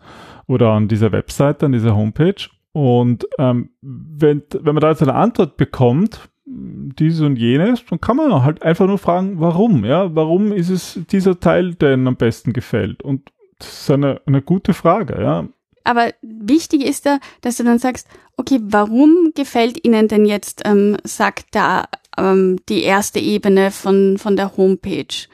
oder 0.47 0.71
an 0.71 0.87
dieser 0.87 1.11
Webseite, 1.11 1.65
an 1.65 1.73
dieser 1.73 1.95
Homepage? 1.95 2.49
Und 2.71 3.27
ähm, 3.37 3.71
wenn, 3.81 4.43
wenn 4.61 4.75
man 4.75 4.81
da 4.81 4.89
jetzt 4.89 5.01
eine 5.01 5.15
Antwort 5.15 5.57
bekommt, 5.57 6.29
dieses 6.45 7.21
und 7.21 7.37
jenes, 7.37 7.85
dann 7.85 8.01
kann 8.01 8.17
man 8.17 8.43
halt 8.43 8.63
einfach 8.63 8.87
nur 8.87 8.97
fragen, 8.97 9.39
warum, 9.39 9.85
ja, 9.85 10.15
warum 10.15 10.51
ist 10.51 10.69
es 10.69 10.99
dieser 11.11 11.39
Teil, 11.39 11.75
der 11.75 11.93
Ihnen 11.93 12.07
am 12.07 12.15
besten 12.15 12.53
gefällt? 12.53 13.03
Und 13.03 13.31
das 13.59 13.81
ist 13.81 13.91
eine, 13.91 14.21
eine 14.25 14.41
gute 14.41 14.73
Frage, 14.73 15.21
ja. 15.21 15.47
Aber 15.83 16.11
wichtig 16.21 16.85
ist 16.85 17.05
da, 17.05 17.19
dass 17.41 17.57
du 17.57 17.63
dann 17.63 17.79
sagst, 17.79 18.07
okay, 18.37 18.59
warum 18.61 19.31
gefällt 19.35 19.85
Ihnen 19.85 20.07
denn 20.07 20.25
jetzt, 20.25 20.61
ähm, 20.65 20.97
sagt 21.03 21.47
da 21.51 21.85
ähm, 22.17 22.57
die 22.69 22.83
erste 22.83 23.19
Ebene 23.19 23.71
von, 23.71 24.17
von 24.17 24.35
der 24.35 24.55
Homepage? 24.57 25.27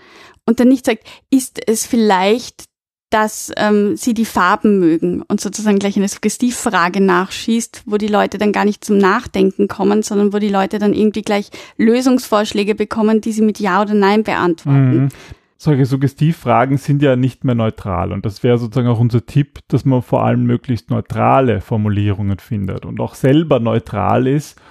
Und 0.46 0.60
dann 0.60 0.67
nicht 0.67 0.86
sagt, 0.86 1.03
ist 1.29 1.60
es 1.67 1.86
vielleicht 1.86 2.65
dass 3.12 3.51
ähm, 3.55 3.96
sie 3.96 4.13
die 4.13 4.25
Farben 4.25 4.79
mögen 4.79 5.22
und 5.22 5.39
sozusagen 5.39 5.79
gleich 5.79 5.96
eine 5.96 6.10
Suggestivfrage 6.10 7.00
nachschießt, 7.00 7.84
wo 7.86 7.96
die 7.98 8.08
Leute 8.08 8.38
dann 8.38 8.51
gar 8.51 8.65
nicht 8.65 8.84
zum 8.84 8.98
Nachdenken 8.98 9.70
kommen, 9.70 10.03
sondern 10.03 10.34
wo 10.34 10.39
die 10.39 10.50
Leute 10.50 10.79
dann 10.79 10.94
irgendwie 10.94 11.22
gleich 11.22 11.50
Lösungsvorschläge 11.77 12.75
bekommen, 12.75 13.22
die 13.22 13.32
sie 13.32 13.44
mit 13.44 13.60
Ja 13.60 13.82
oder 13.82 13.94
Nein 13.94 14.24
beantworten. 14.24 15.03
Mhm. 15.03 15.10
Solche 15.57 15.85
Suggestivfragen 15.85 16.77
sind 16.77 17.01
ja 17.01 17.15
nicht 17.15 17.43
mehr 17.45 17.55
neutral. 17.55 18.12
Und 18.12 18.25
das 18.25 18.43
wäre 18.43 18.57
sozusagen 18.57 18.89
auch 18.89 19.00
unser 19.00 19.25
Tipp, 19.25 19.59
dass 19.69 19.85
man 19.85 20.01
vor 20.01 20.24
allem 20.24 20.43
möglichst 20.43 20.89
neutrale 20.89 21.62
Formulierungen 21.62 22.39
findet 22.39 22.85
und 22.85 23.00
auch 23.00 23.15
selber 23.15 23.59
neutral 23.59 24.27
ist, 24.27 24.62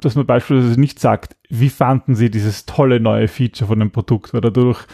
dass 0.00 0.16
man 0.16 0.26
beispielsweise 0.26 0.78
nicht 0.78 1.00
sagt, 1.00 1.36
wie 1.48 1.70
fanden 1.70 2.14
Sie 2.14 2.30
dieses 2.30 2.66
tolle 2.66 3.00
neue 3.00 3.28
Feature 3.28 3.68
von 3.68 3.78
dem 3.78 3.90
Produkt, 3.90 4.34
weil 4.34 4.42
dadurch 4.42 4.86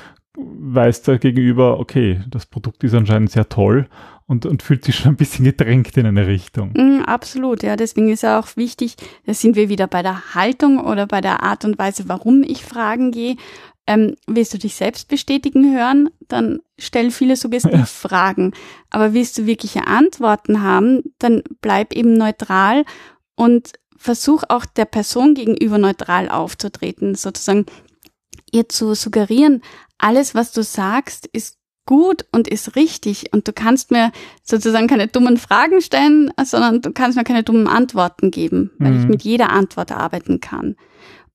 weiß 0.45 1.03
der 1.03 1.19
Gegenüber, 1.19 1.79
okay, 1.79 2.21
das 2.29 2.47
Produkt 2.47 2.85
ist 2.85 2.95
anscheinend 2.95 3.31
sehr 3.31 3.49
toll 3.49 3.89
und, 4.27 4.47
und 4.47 4.63
fühlt 4.63 4.85
sich 4.85 4.97
schon 4.97 5.13
ein 5.13 5.17
bisschen 5.17 5.45
gedrängt 5.45 5.97
in 5.97 6.07
eine 6.07 6.27
Richtung. 6.27 6.73
Mm, 6.75 7.03
absolut, 7.05 7.63
ja. 7.63 7.75
Deswegen 7.77 8.11
ist 8.11 8.23
ja 8.23 8.39
auch 8.39 8.57
wichtig, 8.57 8.95
da 9.27 9.35
sind 9.35 9.57
wir 9.57 9.69
wieder 9.69 9.89
bei 9.89 10.03
der 10.03 10.35
Haltung 10.35 10.79
oder 10.79 11.07
bei 11.07 11.21
der 11.21 11.43
Art 11.43 11.65
und 11.65 11.79
Weise, 11.79 12.09
warum 12.09 12.43
ich 12.45 12.65
Fragen 12.65 13.11
gehe. 13.11 13.37
Ähm, 13.87 14.15
willst 14.29 14.55
du 14.55 14.59
dich 14.59 14.77
selbst 14.77 15.09
bestätigen 15.09 15.77
hören, 15.77 16.11
dann 16.29 16.61
stell 16.79 17.11
viele 17.11 17.37
Suggestivfragen. 17.37 18.53
Ja. 18.55 18.59
Aber 18.91 19.15
willst 19.15 19.39
du 19.39 19.47
wirkliche 19.47 19.87
Antworten 19.87 20.63
haben, 20.63 21.03
dann 21.19 21.43
bleib 21.61 21.93
eben 21.93 22.15
neutral 22.15 22.85
und 23.35 23.73
versuch 23.97 24.45
auch 24.49 24.65
der 24.65 24.85
Person 24.85 25.35
gegenüber 25.35 25.79
neutral 25.79 26.29
aufzutreten, 26.29 27.15
sozusagen 27.15 27.67
ihr 28.53 28.69
zu 28.69 28.95
suggerieren, 28.95 29.63
alles, 30.03 30.35
was 30.35 30.53
du 30.53 30.63
sagst, 30.63 31.27
ist 31.33 31.59
gut 31.87 32.25
und 32.31 32.47
ist 32.47 32.77
richtig 32.77 33.33
und 33.33 33.49
du 33.49 33.53
kannst 33.53 33.91
mir 33.91 34.13
sozusagen 34.45 34.87
keine 34.87 35.09
dummen 35.09 35.37
Fragen 35.37 35.81
stellen, 35.81 36.33
sondern 36.45 36.83
du 36.83 36.93
kannst 36.93 37.19
mir 37.19 37.25
keine 37.25 37.43
dummen 37.43 37.67
Antworten 37.67 38.31
geben, 38.31 38.71
weil 38.79 38.93
mhm. 38.93 39.01
ich 39.01 39.09
mit 39.09 39.23
jeder 39.23 39.51
Antwort 39.51 39.91
arbeiten 39.91 40.41
kann. 40.41 40.77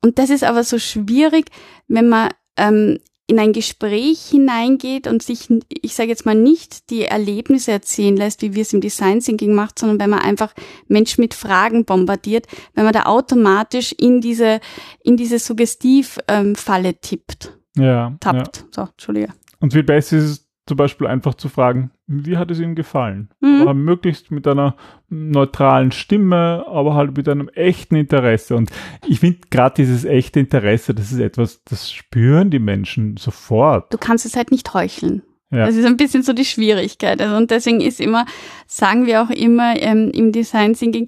Und 0.02 0.18
das 0.18 0.30
ist 0.30 0.44
aber 0.44 0.64
so 0.64 0.80
schwierig, 0.80 1.48
wenn 1.88 2.08
man 2.08 2.30
ähm, 2.58 3.00
in 3.28 3.40
ein 3.40 3.54
Gespräch 3.54 4.30
hineingeht 4.30 5.08
und 5.08 5.24
sich, 5.24 5.50
ich 5.70 5.96
sage 5.96 6.10
jetzt 6.10 6.26
mal, 6.26 6.36
nicht 6.36 6.90
die 6.92 7.06
Erlebnisse 7.06 7.72
erzählen 7.72 8.16
lässt, 8.16 8.42
wie 8.42 8.54
wir 8.54 8.62
es 8.62 8.72
im 8.72 8.82
Design 8.82 9.20
Thinking 9.20 9.56
macht, 9.56 9.80
sondern 9.80 10.00
wenn 10.00 10.12
man 10.12 10.20
einfach 10.20 10.54
Menschen 10.88 11.22
mit 11.22 11.34
Fragen 11.34 11.86
bombardiert, 11.86 12.46
wenn 12.76 12.84
man 12.84 12.94
da 12.94 13.08
automatisch 13.08 13.94
in 13.98 14.22
diese, 14.22 14.60
in 15.04 15.18
diese 15.18 15.40
Suggestivfalle 15.40 16.90
ähm, 16.90 17.02
tippt 17.02 17.58
ja, 17.78 18.16
tappt. 18.20 18.58
Ja. 18.58 18.64
So, 18.72 18.82
Entschuldige. 18.92 19.30
Und 19.60 19.74
viel 19.74 19.84
besser 19.84 20.18
ist 20.18 20.24
es 20.24 20.46
zum 20.68 20.78
Beispiel 20.78 21.06
einfach 21.08 21.36
zu 21.36 21.48
fragen, 21.48 21.92
wie 22.08 22.38
hat 22.38 22.50
es 22.50 22.60
ihm 22.60 22.76
gefallen? 22.76 23.30
Mhm. 23.40 23.62
Aber 23.62 23.74
möglichst 23.74 24.32
mit 24.32 24.48
einer 24.48 24.76
neutralen 25.10 25.92
Stimme, 25.92 26.66
aber 26.68 26.96
halt 26.96 27.16
mit 27.16 27.30
einem 27.30 27.50
echten 27.50 27.96
Interesse. 27.96 28.56
Und 28.56 28.72
ich 29.08 29.20
finde 29.20 29.40
gerade 29.52 29.76
dieses 29.76 30.06
echte 30.06 30.40
Interesse, 30.40 30.96
das 30.96 31.12
ist 31.12 31.20
etwas, 31.20 31.64
das 31.66 31.92
spüren 31.92 32.50
die 32.50 32.60
Menschen 32.60 33.18
sofort. 33.18 33.94
Du 33.94 33.98
kannst 33.98 34.26
es 34.26 34.36
halt 34.36 34.52
nicht 34.52 34.74
heucheln. 34.74 35.22
Ja. 35.52 35.68
Das 35.68 35.76
ist 35.76 35.86
ein 35.86 35.98
bisschen 35.98 36.24
so 36.24 36.34
die 36.34 36.46
Schwierigkeit. 36.46 37.22
Also, 37.22 37.36
und 37.36 37.52
deswegen 37.52 37.80
ist 37.80 38.02
immer, 38.02 38.26
sagen 38.66 39.06
wir 39.06 39.22
auch 39.22 39.30
immer 39.30 39.80
ähm, 39.80 40.12
im 40.14 40.32
Design 40.32 40.74
Thinking, 40.74 41.08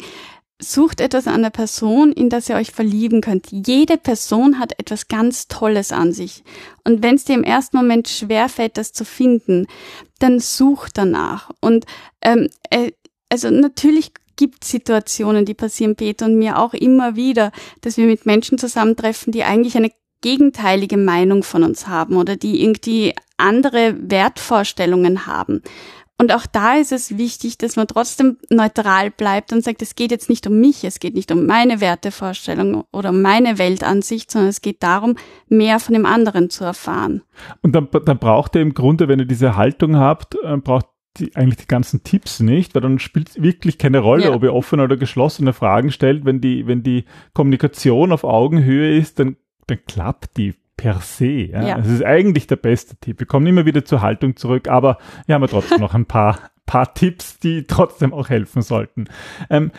Sucht 0.60 1.02
etwas 1.02 1.28
an 1.28 1.44
der 1.44 1.52
Person, 1.52 2.12
in 2.12 2.30
das 2.30 2.50
ihr 2.50 2.56
euch 2.56 2.72
verlieben 2.72 3.22
könnt. 3.22 3.48
Jede 3.52 3.98
Person 3.98 4.60
hat 4.60 4.80
etwas 4.80 5.08
ganz 5.08 5.48
Tolles 5.48 5.92
an 5.92 6.14
sich. 6.14 6.44
Und 6.84 7.04
wenn 7.04 7.16
es 7.16 7.26
dir 7.26 7.36
im 7.36 7.44
ersten 7.44 7.78
Moment 7.78 8.08
schwerfällt, 8.08 8.78
das 8.78 8.92
zu 8.92 9.06
finden, 9.06 9.68
dann 10.20 10.40
such 10.40 10.90
danach. 10.92 11.52
Und 11.62 11.86
ähm, 12.22 12.50
äh, 12.72 12.92
also 13.30 13.52
natürlich 13.52 14.14
gibt 14.36 14.64
Situationen, 14.64 15.46
die 15.46 15.54
passieren 15.54 15.96
Peter 15.96 16.26
und 16.26 16.38
mir 16.38 16.58
auch 16.58 16.74
immer 16.74 17.16
wieder, 17.16 17.52
dass 17.82 17.98
wir 17.98 18.06
mit 18.06 18.26
Menschen 18.26 18.58
zusammentreffen, 18.58 19.32
die 19.32 19.44
eigentlich 19.44 19.76
eine 19.78 19.92
gegenteilige 20.22 20.98
Meinung 20.98 21.44
von 21.44 21.64
uns 21.64 21.88
haben 21.88 22.16
oder 22.16 22.36
die 22.36 22.64
irgendwie 22.64 23.14
andere 23.38 23.96
Wertvorstellungen 24.00 25.28
haben. 25.28 25.62
Und 26.20 26.34
auch 26.34 26.48
da 26.48 26.76
ist 26.76 26.92
es 26.92 27.18
wichtig, 27.18 27.60
dass 27.60 27.76
man 27.76 27.86
trotzdem 27.86 28.38
neutral 28.50 29.12
bleibt 29.12 29.54
und 29.54 29.64
sagt, 29.64 29.84
es 29.84 29.94
geht 29.94 30.10
jetzt 30.10 30.30
nicht 30.30 30.48
um 30.48 30.60
mich, 30.60 30.84
es 30.84 31.00
geht 31.00 31.14
nicht 31.14 31.32
um 31.32 31.46
meine 31.46 31.80
Wertevorstellung 31.80 32.86
oder 32.92 33.12
um 33.12 33.22
meine 33.22 33.60
Weltansicht, 33.60 34.32
sondern 34.32 34.50
es 34.50 34.62
geht 34.62 34.82
darum, 34.82 35.16
mehr 35.48 35.80
von 35.80 35.94
dem 35.94 36.08
anderen 36.08 36.50
zu 36.50 36.64
erfahren. 36.64 37.22
Und 37.62 37.74
dann, 37.74 37.88
dann 38.06 38.18
braucht 38.18 38.56
ihr 38.56 38.62
im 38.62 38.74
Grunde, 38.74 39.08
wenn 39.08 39.20
ihr 39.20 39.26
diese 39.26 39.56
Haltung 39.56 39.98
habt, 39.98 40.36
äh, 40.44 40.58
braucht 40.58 40.88
die, 41.18 41.36
eigentlich 41.36 41.58
die 41.58 41.68
ganzen 41.68 42.04
Tipps 42.04 42.40
nicht, 42.40 42.74
weil 42.74 42.82
dann 42.82 42.98
spielt 42.98 43.30
es 43.30 43.42
wirklich 43.42 43.78
keine 43.78 44.00
Rolle, 44.00 44.26
ja. 44.26 44.34
ob 44.34 44.44
ihr 44.44 44.54
offene 44.54 44.84
oder 44.84 44.98
geschlossene 44.98 45.54
Fragen 45.54 45.92
stellt. 45.92 46.26
Wenn 46.26 46.42
die, 46.42 46.66
wenn 46.66 46.82
die 46.82 47.06
Kommunikation 47.34 48.12
auf 48.12 48.24
Augenhöhe 48.24 48.98
ist, 48.98 49.20
dann, 49.20 49.38
dann 49.68 49.80
klappt 49.86 50.38
die 50.38 50.56
per 50.78 51.02
se. 51.02 51.50
Ja? 51.52 51.68
ja. 51.68 51.78
Das 51.78 51.88
ist 51.88 52.06
eigentlich 52.06 52.48
der 52.48 52.56
beste 52.56 52.96
Tipp. 52.96 53.20
Wir 53.20 53.28
kommen 53.28 53.48
immer 53.48 53.66
wieder 53.66 53.84
zur 53.84 54.02
Haltung 54.02 54.36
zurück, 54.36 54.70
aber 54.70 55.00
wir 55.26 55.36
haben 55.36 55.42
ja 55.42 55.48
trotzdem 55.48 55.82
noch 55.82 55.96
ein 55.96 56.06
paar, 56.06 56.40
paar 56.66 56.94
Tipps, 56.94 57.40
die 57.40 57.64
trotzdem 57.64 58.14
auch 58.14 58.30
helfen 58.30 58.62
sollten. 58.62 59.06
Ähm, 59.50 59.72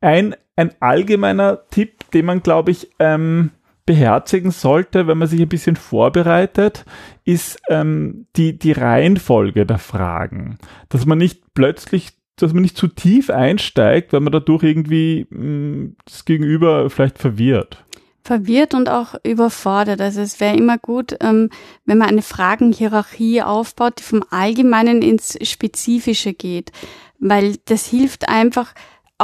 ein, 0.00 0.34
ein 0.56 0.70
allgemeiner 0.80 1.68
Tipp, 1.70 2.10
den 2.12 2.24
man, 2.24 2.42
glaube 2.42 2.70
ich, 2.70 2.90
ähm, 3.00 3.50
beherzigen 3.86 4.50
sollte, 4.50 5.06
wenn 5.06 5.18
man 5.18 5.28
sich 5.28 5.42
ein 5.42 5.48
bisschen 5.48 5.76
vorbereitet, 5.76 6.86
ist 7.24 7.60
ähm, 7.68 8.26
die, 8.36 8.58
die 8.58 8.72
Reihenfolge 8.72 9.66
der 9.66 9.78
Fragen. 9.78 10.58
Dass 10.88 11.04
man 11.04 11.18
nicht 11.18 11.42
plötzlich 11.52 12.12
dass 12.36 12.52
man 12.52 12.62
nicht 12.62 12.76
zu 12.76 12.88
tief 12.88 13.30
einsteigt, 13.30 14.12
weil 14.12 14.18
man 14.18 14.32
dadurch 14.32 14.64
irgendwie 14.64 15.26
mh, 15.30 15.44
mm, 15.44 15.96
das 16.04 16.24
Gegenüber 16.24 16.90
vielleicht 16.90 17.18
verwirrt 17.18 17.83
verwirrt 18.24 18.74
und 18.74 18.88
auch 18.88 19.14
überfordert. 19.22 20.00
Also 20.00 20.22
es 20.22 20.40
wäre 20.40 20.56
immer 20.56 20.78
gut, 20.78 21.16
ähm, 21.20 21.50
wenn 21.84 21.98
man 21.98 22.08
eine 22.08 22.22
Fragenhierarchie 22.22 23.42
aufbaut, 23.42 23.98
die 23.98 24.02
vom 24.02 24.24
Allgemeinen 24.30 25.02
ins 25.02 25.38
Spezifische 25.46 26.32
geht, 26.32 26.72
weil 27.18 27.56
das 27.66 27.86
hilft 27.86 28.28
einfach, 28.28 28.74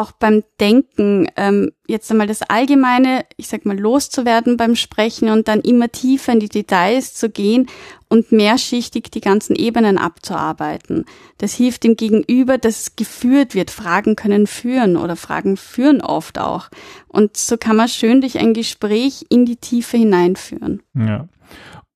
auch 0.01 0.13
beim 0.13 0.43
Denken 0.59 1.29
ähm, 1.37 1.73
jetzt 1.87 2.11
einmal 2.11 2.27
das 2.27 2.43
Allgemeine, 2.43 3.25
ich 3.37 3.49
sag 3.49 3.67
mal, 3.67 3.79
loszuwerden 3.79 4.57
beim 4.57 4.77
Sprechen 4.77 5.29
und 5.29 5.49
dann 5.49 5.61
immer 5.61 5.91
tiefer 5.91 6.33
in 6.33 6.41
die 6.41 6.49
Details 6.49 7.15
zu 7.15 7.31
gehen 7.31 7.67
und 8.09 8.33
mehrschichtig 8.33 9.11
die 9.11 9.21
ganzen 9.21 9.55
Ebenen 9.55 9.99
abzuarbeiten. 9.99 11.05
Das 11.39 11.55
hilft 11.55 11.85
dem 11.85 11.97
Gegenüber, 11.97 12.59
dass 12.59 12.97
geführt 12.97 13.55
wird. 13.55 13.71
Fragen 13.71 14.17
können 14.17 14.47
führen 14.47 14.97
oder 14.97 15.17
Fragen 15.17 15.57
führen 15.57 16.01
oft 16.01 16.39
auch. 16.39 16.69
Und 17.09 17.37
so 17.37 17.57
kann 17.57 17.77
man 17.77 17.89
schön 17.89 18.21
durch 18.21 18.39
ein 18.39 18.55
Gespräch 18.55 19.27
in 19.29 19.45
die 19.45 19.57
Tiefe 19.57 19.97
hineinführen. 19.97 20.83
Ja. 20.95 21.29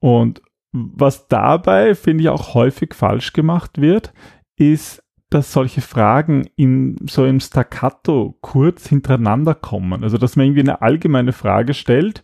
Und 0.00 0.42
was 0.72 1.28
dabei, 1.28 1.94
finde 1.94 2.24
ich, 2.24 2.28
auch 2.28 2.54
häufig 2.54 2.94
falsch 2.94 3.32
gemacht 3.32 3.80
wird, 3.80 4.12
ist 4.56 5.03
dass 5.30 5.52
solche 5.52 5.80
Fragen 5.80 6.48
in 6.56 6.96
so 7.08 7.24
im 7.24 7.40
Staccato 7.40 8.36
kurz 8.40 8.88
hintereinander 8.88 9.54
kommen. 9.54 10.04
Also 10.04 10.18
dass 10.18 10.36
man 10.36 10.46
irgendwie 10.46 10.60
eine 10.60 10.82
allgemeine 10.82 11.32
Frage 11.32 11.74
stellt 11.74 12.22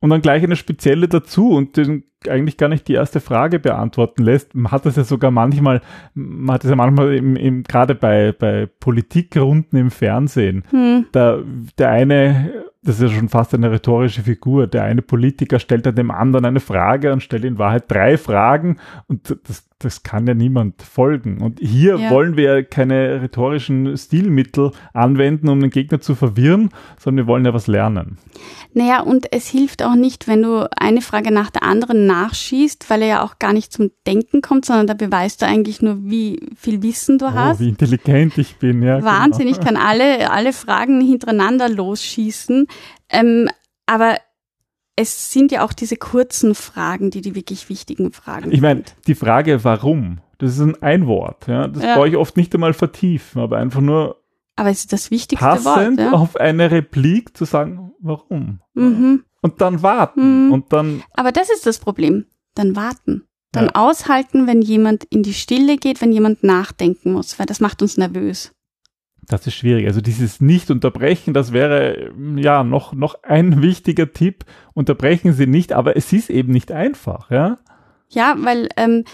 und 0.00 0.10
dann 0.10 0.22
gleich 0.22 0.42
eine 0.42 0.56
spezielle 0.56 1.08
dazu 1.08 1.50
und 1.50 1.76
den 1.76 2.04
eigentlich 2.28 2.56
gar 2.56 2.68
nicht 2.68 2.88
die 2.88 2.94
erste 2.94 3.20
Frage 3.20 3.58
beantworten 3.58 4.22
lässt. 4.22 4.54
Man 4.54 4.72
hat 4.72 4.86
das 4.86 4.96
ja 4.96 5.04
sogar 5.04 5.30
manchmal, 5.30 5.80
man 6.14 6.54
hat 6.54 6.64
es 6.64 6.70
ja 6.70 6.76
manchmal 6.76 7.14
im, 7.14 7.36
im, 7.36 7.62
gerade 7.62 7.94
bei, 7.94 8.32
bei 8.32 8.66
Politikrunden 8.80 9.78
im 9.78 9.90
Fernsehen. 9.90 10.64
Hm. 10.70 11.06
Da, 11.12 11.38
der 11.78 11.90
eine 11.90 12.50
das 12.88 13.00
ist 13.00 13.10
ja 13.10 13.18
schon 13.18 13.28
fast 13.28 13.54
eine 13.54 13.70
rhetorische 13.70 14.22
Figur. 14.22 14.66
Der 14.66 14.84
eine 14.84 15.02
Politiker 15.02 15.58
stellt 15.58 15.84
dann 15.84 15.96
dem 15.96 16.10
anderen 16.10 16.46
eine 16.46 16.60
Frage 16.60 17.12
und 17.12 17.22
stellt 17.22 17.44
in 17.44 17.58
Wahrheit 17.58 17.84
drei 17.88 18.16
Fragen 18.16 18.78
und 19.08 19.36
das, 19.46 19.68
das 19.78 20.02
kann 20.02 20.26
ja 20.26 20.34
niemand 20.34 20.80
folgen. 20.82 21.42
Und 21.42 21.60
hier 21.60 21.98
ja. 21.98 22.10
wollen 22.10 22.36
wir 22.36 22.64
keine 22.64 23.20
rhetorischen 23.20 23.96
Stilmittel 23.96 24.70
anwenden, 24.94 25.48
um 25.48 25.60
den 25.60 25.70
Gegner 25.70 26.00
zu 26.00 26.14
verwirren, 26.14 26.70
sondern 26.98 27.26
wir 27.26 27.30
wollen 27.30 27.44
ja 27.44 27.52
was 27.52 27.66
lernen. 27.66 28.16
Naja, 28.72 29.00
und 29.02 29.32
es 29.32 29.48
hilft 29.48 29.82
auch 29.82 29.94
nicht, 29.94 30.26
wenn 30.26 30.42
du 30.42 30.68
eine 30.76 31.02
Frage 31.02 31.32
nach 31.32 31.50
der 31.50 31.64
anderen 31.64 32.06
nachschießt, 32.08 32.90
weil 32.90 33.02
er 33.02 33.08
ja 33.08 33.22
auch 33.22 33.38
gar 33.38 33.52
nicht 33.52 33.72
zum 33.72 33.90
Denken 34.06 34.42
kommt, 34.42 34.64
sondern 34.64 34.86
da 34.86 34.94
beweist 34.94 35.40
du 35.40 35.46
eigentlich 35.46 35.80
nur, 35.80 35.98
wie 36.02 36.40
viel 36.56 36.82
Wissen 36.82 37.18
du 37.18 37.26
oh, 37.26 37.32
hast. 37.32 37.60
Wie 37.60 37.68
intelligent 37.68 38.36
ich 38.38 38.56
bin, 38.56 38.82
ja. 38.82 39.02
Wahnsinn, 39.04 39.46
genau. 39.46 39.58
ich 39.58 39.64
kann 39.64 39.76
alle, 39.76 40.30
alle 40.30 40.52
Fragen 40.52 41.00
hintereinander 41.00 41.68
losschießen. 41.68 42.66
Ähm, 43.10 43.48
aber 43.86 44.16
es 44.96 45.32
sind 45.32 45.52
ja 45.52 45.64
auch 45.64 45.72
diese 45.72 45.96
kurzen 45.96 46.54
Fragen, 46.54 47.10
die 47.10 47.20
die 47.20 47.34
wirklich 47.34 47.68
wichtigen 47.68 48.12
Fragen 48.12 48.50
Ich 48.50 48.60
meine, 48.60 48.82
die 49.06 49.14
Frage 49.14 49.62
warum, 49.62 50.18
das 50.38 50.54
ist 50.54 50.60
ein 50.60 50.82
Einwort. 50.82 51.46
Ja? 51.46 51.68
Das 51.68 51.82
ja. 51.82 51.94
brauche 51.94 52.08
ich 52.08 52.16
oft 52.16 52.36
nicht 52.36 52.52
einmal 52.54 52.74
vertiefen, 52.74 53.40
aber 53.40 53.58
einfach 53.58 53.80
nur 53.80 54.16
aber 54.58 54.70
es 54.70 54.80
ist 54.80 54.92
das 54.92 55.12
wichtigste 55.12 55.46
passend 55.46 55.98
Wort, 55.98 55.98
ja? 55.98 56.12
auf 56.12 56.34
eine 56.34 56.72
Replik 56.72 57.36
zu 57.36 57.44
sagen, 57.44 57.92
warum. 58.00 58.60
Mhm. 58.74 59.22
Und 59.40 59.60
dann 59.60 59.82
warten. 59.82 60.46
Mhm. 60.46 60.52
Und 60.52 60.72
dann. 60.72 61.02
Aber 61.14 61.32
das 61.32 61.50
ist 61.50 61.66
das 61.66 61.78
Problem. 61.78 62.26
Dann 62.54 62.76
warten. 62.76 63.24
Dann 63.52 63.66
ja. 63.66 63.74
aushalten, 63.74 64.46
wenn 64.46 64.60
jemand 64.62 65.04
in 65.04 65.22
die 65.22 65.32
Stille 65.32 65.76
geht, 65.76 66.00
wenn 66.00 66.12
jemand 66.12 66.42
nachdenken 66.42 67.12
muss, 67.12 67.38
weil 67.38 67.46
das 67.46 67.60
macht 67.60 67.80
uns 67.80 67.96
nervös. 67.96 68.52
Das 69.26 69.46
ist 69.46 69.54
schwierig. 69.54 69.86
Also 69.86 70.00
dieses 70.00 70.40
Nicht-Unterbrechen, 70.40 71.34
das 71.34 71.52
wäre 71.52 72.12
ja 72.36 72.64
noch, 72.64 72.92
noch 72.92 73.22
ein 73.22 73.62
wichtiger 73.62 74.12
Tipp. 74.12 74.44
Unterbrechen 74.74 75.32
Sie 75.32 75.46
nicht, 75.46 75.72
aber 75.72 75.96
es 75.96 76.12
ist 76.12 76.30
eben 76.30 76.52
nicht 76.52 76.72
einfach, 76.72 77.30
ja? 77.30 77.58
Ja, 78.08 78.36
weil 78.38 78.68
ähm, 78.76 79.04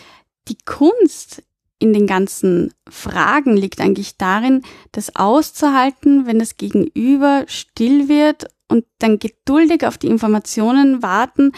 die 0.48 0.58
Kunst 0.64 1.42
in 1.80 1.92
den 1.92 2.06
ganzen 2.06 2.72
Fragen 2.88 3.56
liegt 3.56 3.80
eigentlich 3.80 4.16
darin, 4.16 4.62
das 4.92 5.16
auszuhalten, 5.16 6.26
wenn 6.26 6.38
das 6.38 6.56
Gegenüber 6.56 7.44
still 7.48 8.08
wird 8.08 8.46
und 8.68 8.84
dann 8.98 9.18
geduldig 9.18 9.86
auf 9.86 9.98
die 9.98 10.08
Informationen 10.08 11.02
warten, 11.02 11.52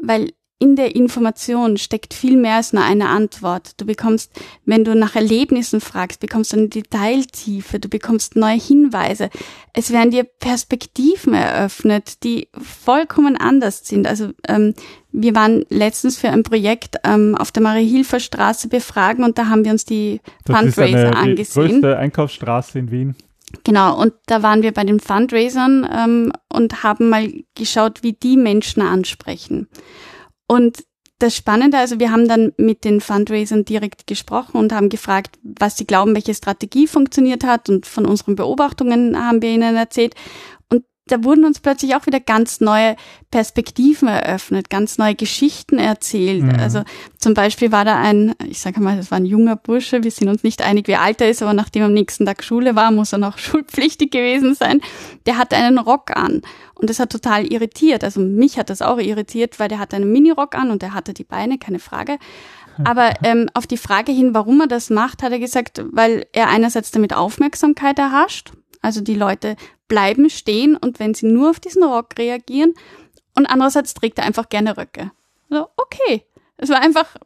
weil 0.00 0.32
in 0.60 0.76
der 0.76 0.94
Information 0.94 1.76
steckt 1.76 2.14
viel 2.14 2.36
mehr 2.36 2.54
als 2.56 2.72
nur 2.72 2.82
eine 2.82 3.08
Antwort. 3.08 3.72
Du 3.80 3.84
bekommst, 3.84 4.32
wenn 4.64 4.84
du 4.84 4.94
nach 4.94 5.14
Erlebnissen 5.14 5.80
fragst, 5.80 6.20
bekommst 6.20 6.52
du 6.52 6.56
eine 6.56 6.68
Detailtiefe, 6.68 7.80
du 7.80 7.88
bekommst 7.88 8.34
neue 8.34 8.58
Hinweise. 8.58 9.30
Es 9.74 9.92
werden 9.92 10.10
dir 10.10 10.24
Perspektiven 10.24 11.34
eröffnet, 11.34 12.22
die 12.24 12.48
vollkommen 12.56 13.36
anders 13.36 13.86
sind. 13.86 14.06
Also 14.06 14.30
ähm, 14.48 14.74
wir 15.12 15.34
waren 15.34 15.66
letztens 15.68 16.16
für 16.16 16.30
ein 16.30 16.44
Projekt 16.44 16.96
ähm, 17.04 17.34
auf 17.34 17.52
der 17.52 17.62
Marie-Hilfer 17.62 18.20
Straße 18.20 18.68
befragen 18.68 19.24
und 19.24 19.36
da 19.36 19.48
haben 19.48 19.64
wir 19.64 19.72
uns 19.72 19.84
die 19.84 20.20
das 20.44 20.56
Fundraiser 20.56 21.10
ist 21.10 21.16
eine, 21.16 21.16
angesehen. 21.16 21.66
Die 21.66 21.72
größte 21.72 21.98
Einkaufsstraße 21.98 22.78
in 22.78 22.90
Wien. 22.90 23.16
Genau, 23.62 24.00
und 24.00 24.14
da 24.26 24.42
waren 24.42 24.62
wir 24.62 24.72
bei 24.72 24.84
den 24.84 25.00
Fundraisern 25.00 25.88
ähm, 25.90 26.32
und 26.52 26.82
haben 26.82 27.08
mal 27.08 27.32
geschaut, 27.54 28.02
wie 28.02 28.12
die 28.12 28.36
Menschen 28.36 28.82
ansprechen. 28.82 29.68
Und 30.48 30.84
das 31.18 31.36
Spannende, 31.36 31.78
also 31.78 32.00
wir 32.00 32.10
haben 32.10 32.28
dann 32.28 32.52
mit 32.56 32.84
den 32.84 33.00
Fundraisern 33.00 33.64
direkt 33.64 34.06
gesprochen 34.06 34.58
und 34.58 34.72
haben 34.72 34.88
gefragt, 34.88 35.38
was 35.42 35.76
sie 35.76 35.86
glauben, 35.86 36.14
welche 36.14 36.34
Strategie 36.34 36.86
funktioniert 36.86 37.44
hat 37.44 37.70
und 37.70 37.86
von 37.86 38.04
unseren 38.04 38.34
Beobachtungen 38.34 39.16
haben 39.16 39.40
wir 39.40 39.50
ihnen 39.50 39.76
erzählt 39.76 40.14
da 41.06 41.22
wurden 41.22 41.44
uns 41.44 41.60
plötzlich 41.60 41.94
auch 41.94 42.06
wieder 42.06 42.20
ganz 42.20 42.60
neue 42.60 42.96
Perspektiven 43.30 44.08
eröffnet, 44.08 44.70
ganz 44.70 44.96
neue 44.96 45.14
Geschichten 45.14 45.78
erzählt. 45.78 46.44
Mhm. 46.44 46.58
Also 46.58 46.82
zum 47.18 47.34
Beispiel 47.34 47.72
war 47.72 47.84
da 47.84 48.00
ein, 48.00 48.34
ich 48.46 48.60
sage 48.60 48.80
mal, 48.80 48.96
das 48.96 49.10
war 49.10 49.18
ein 49.18 49.26
junger 49.26 49.56
Bursche, 49.56 50.02
wir 50.02 50.10
sind 50.10 50.28
uns 50.28 50.42
nicht 50.42 50.62
einig, 50.62 50.88
wie 50.88 50.96
alt 50.96 51.20
er 51.20 51.28
ist, 51.28 51.42
aber 51.42 51.52
nachdem 51.52 51.82
am 51.82 51.92
nächsten 51.92 52.24
Tag 52.24 52.42
Schule 52.42 52.74
war, 52.74 52.90
muss 52.90 53.12
er 53.12 53.18
noch 53.18 53.36
schulpflichtig 53.38 54.12
gewesen 54.12 54.54
sein. 54.54 54.80
Der 55.26 55.36
hatte 55.36 55.56
einen 55.56 55.78
Rock 55.78 56.16
an 56.16 56.40
und 56.74 56.88
das 56.88 56.98
hat 56.98 57.10
total 57.10 57.52
irritiert. 57.52 58.02
Also 58.02 58.20
mich 58.20 58.58
hat 58.58 58.70
das 58.70 58.80
auch 58.80 58.98
irritiert, 58.98 59.60
weil 59.60 59.68
der 59.68 59.80
hatte 59.80 59.96
einen 59.96 60.10
Minirock 60.10 60.54
an 60.54 60.70
und 60.70 60.82
er 60.82 60.94
hatte 60.94 61.12
die 61.12 61.24
Beine, 61.24 61.58
keine 61.58 61.80
Frage. 61.80 62.18
Aber 62.84 63.12
ähm, 63.22 63.48
auf 63.52 63.66
die 63.66 63.76
Frage 63.76 64.10
hin, 64.10 64.34
warum 64.34 64.62
er 64.62 64.66
das 64.66 64.88
macht, 64.88 65.22
hat 65.22 65.32
er 65.32 65.38
gesagt, 65.38 65.84
weil 65.92 66.26
er 66.32 66.48
einerseits 66.48 66.90
damit 66.90 67.14
Aufmerksamkeit 67.14 67.98
erhascht, 67.98 68.52
also 68.84 69.00
die 69.00 69.14
Leute 69.14 69.56
bleiben 69.88 70.28
stehen 70.28 70.76
und 70.76 71.00
wenn 71.00 71.14
sie 71.14 71.26
nur 71.26 71.50
auf 71.50 71.60
diesen 71.60 71.82
Rock 71.82 72.18
reagieren 72.18 72.74
und 73.34 73.46
andererseits 73.46 73.94
trägt 73.94 74.18
er 74.18 74.24
einfach 74.24 74.48
gerne 74.48 74.76
Röcke. 74.76 75.10
Also, 75.50 75.68
okay. 75.76 76.24
Es 76.56 76.68
war 76.68 76.80
einfach 76.80 77.16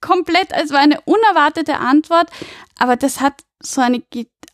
komplett, 0.00 0.48
es 0.52 0.70
war 0.72 0.80
eine 0.80 1.00
unerwartete 1.02 1.78
Antwort, 1.78 2.28
aber 2.76 2.96
das 2.96 3.20
hat 3.20 3.44
so 3.60 3.80
eine, 3.80 4.02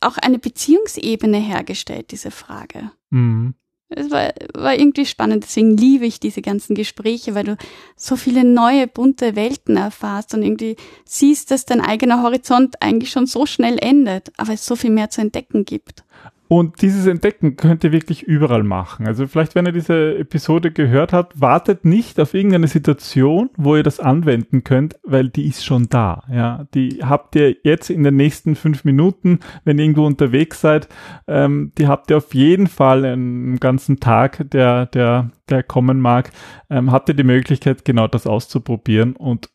auch 0.00 0.18
eine 0.18 0.38
Beziehungsebene 0.38 1.38
hergestellt, 1.38 2.10
diese 2.10 2.30
Frage. 2.30 2.90
Mhm. 3.10 3.54
Es 3.90 4.10
war, 4.10 4.32
war 4.54 4.74
irgendwie 4.74 5.06
spannend. 5.06 5.44
Deswegen 5.44 5.76
liebe 5.76 6.06
ich 6.06 6.20
diese 6.20 6.42
ganzen 6.42 6.74
Gespräche, 6.74 7.34
weil 7.34 7.44
du 7.44 7.56
so 7.96 8.16
viele 8.16 8.44
neue, 8.44 8.86
bunte 8.86 9.34
Welten 9.34 9.76
erfahrst 9.76 10.34
und 10.34 10.42
irgendwie 10.42 10.76
siehst, 11.04 11.50
dass 11.50 11.64
dein 11.64 11.80
eigener 11.80 12.22
Horizont 12.22 12.82
eigentlich 12.82 13.10
schon 13.10 13.26
so 13.26 13.46
schnell 13.46 13.78
endet, 13.78 14.30
aber 14.36 14.52
es 14.52 14.66
so 14.66 14.76
viel 14.76 14.90
mehr 14.90 15.10
zu 15.10 15.20
entdecken 15.20 15.64
gibt. 15.64 16.04
Und 16.48 16.80
dieses 16.80 17.06
Entdecken 17.06 17.56
könnt 17.56 17.84
ihr 17.84 17.92
wirklich 17.92 18.22
überall 18.22 18.62
machen. 18.62 19.06
Also 19.06 19.26
vielleicht, 19.26 19.54
wenn 19.54 19.66
ihr 19.66 19.72
diese 19.72 20.16
Episode 20.16 20.70
gehört 20.70 21.12
habt, 21.12 21.38
wartet 21.40 21.84
nicht 21.84 22.18
auf 22.18 22.32
irgendeine 22.32 22.68
Situation, 22.68 23.50
wo 23.58 23.76
ihr 23.76 23.82
das 23.82 24.00
anwenden 24.00 24.64
könnt, 24.64 24.98
weil 25.04 25.28
die 25.28 25.46
ist 25.46 25.64
schon 25.64 25.88
da. 25.90 26.24
Ja, 26.32 26.66
die 26.72 27.00
habt 27.04 27.36
ihr 27.36 27.54
jetzt 27.64 27.90
in 27.90 28.02
den 28.02 28.16
nächsten 28.16 28.56
fünf 28.56 28.84
Minuten, 28.84 29.40
wenn 29.64 29.78
ihr 29.78 29.84
irgendwo 29.84 30.06
unterwegs 30.06 30.62
seid. 30.62 30.88
Ähm, 31.26 31.72
die 31.76 31.86
habt 31.86 32.10
ihr 32.10 32.16
auf 32.16 32.32
jeden 32.32 32.66
Fall 32.66 33.04
einen 33.04 33.60
ganzen 33.60 34.00
Tag, 34.00 34.50
der, 34.50 34.86
der, 34.86 35.30
der 35.50 35.62
kommen 35.62 36.00
mag. 36.00 36.30
Ähm, 36.70 36.90
habt 36.90 37.10
ihr 37.10 37.14
die 37.14 37.24
Möglichkeit, 37.24 37.84
genau 37.84 38.08
das 38.08 38.26
auszuprobieren 38.26 39.16
und 39.16 39.50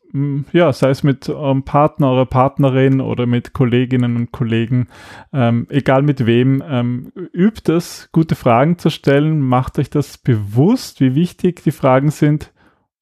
ja, 0.52 0.72
sei 0.72 0.90
es 0.90 1.02
mit 1.02 1.28
eurem 1.28 1.64
Partner, 1.64 2.10
eurer 2.10 2.26
Partnerin 2.26 3.00
oder 3.00 3.26
mit 3.26 3.52
Kolleginnen 3.52 4.16
und 4.16 4.32
Kollegen, 4.32 4.86
ähm, 5.32 5.66
egal 5.70 6.02
mit 6.02 6.24
wem, 6.24 6.62
ähm, 6.66 7.12
übt 7.32 7.72
es, 7.72 8.08
gute 8.12 8.36
Fragen 8.36 8.78
zu 8.78 8.90
stellen, 8.90 9.40
macht 9.40 9.78
euch 9.78 9.90
das 9.90 10.18
bewusst, 10.18 11.00
wie 11.00 11.16
wichtig 11.16 11.62
die 11.64 11.72
Fragen 11.72 12.10
sind. 12.10 12.52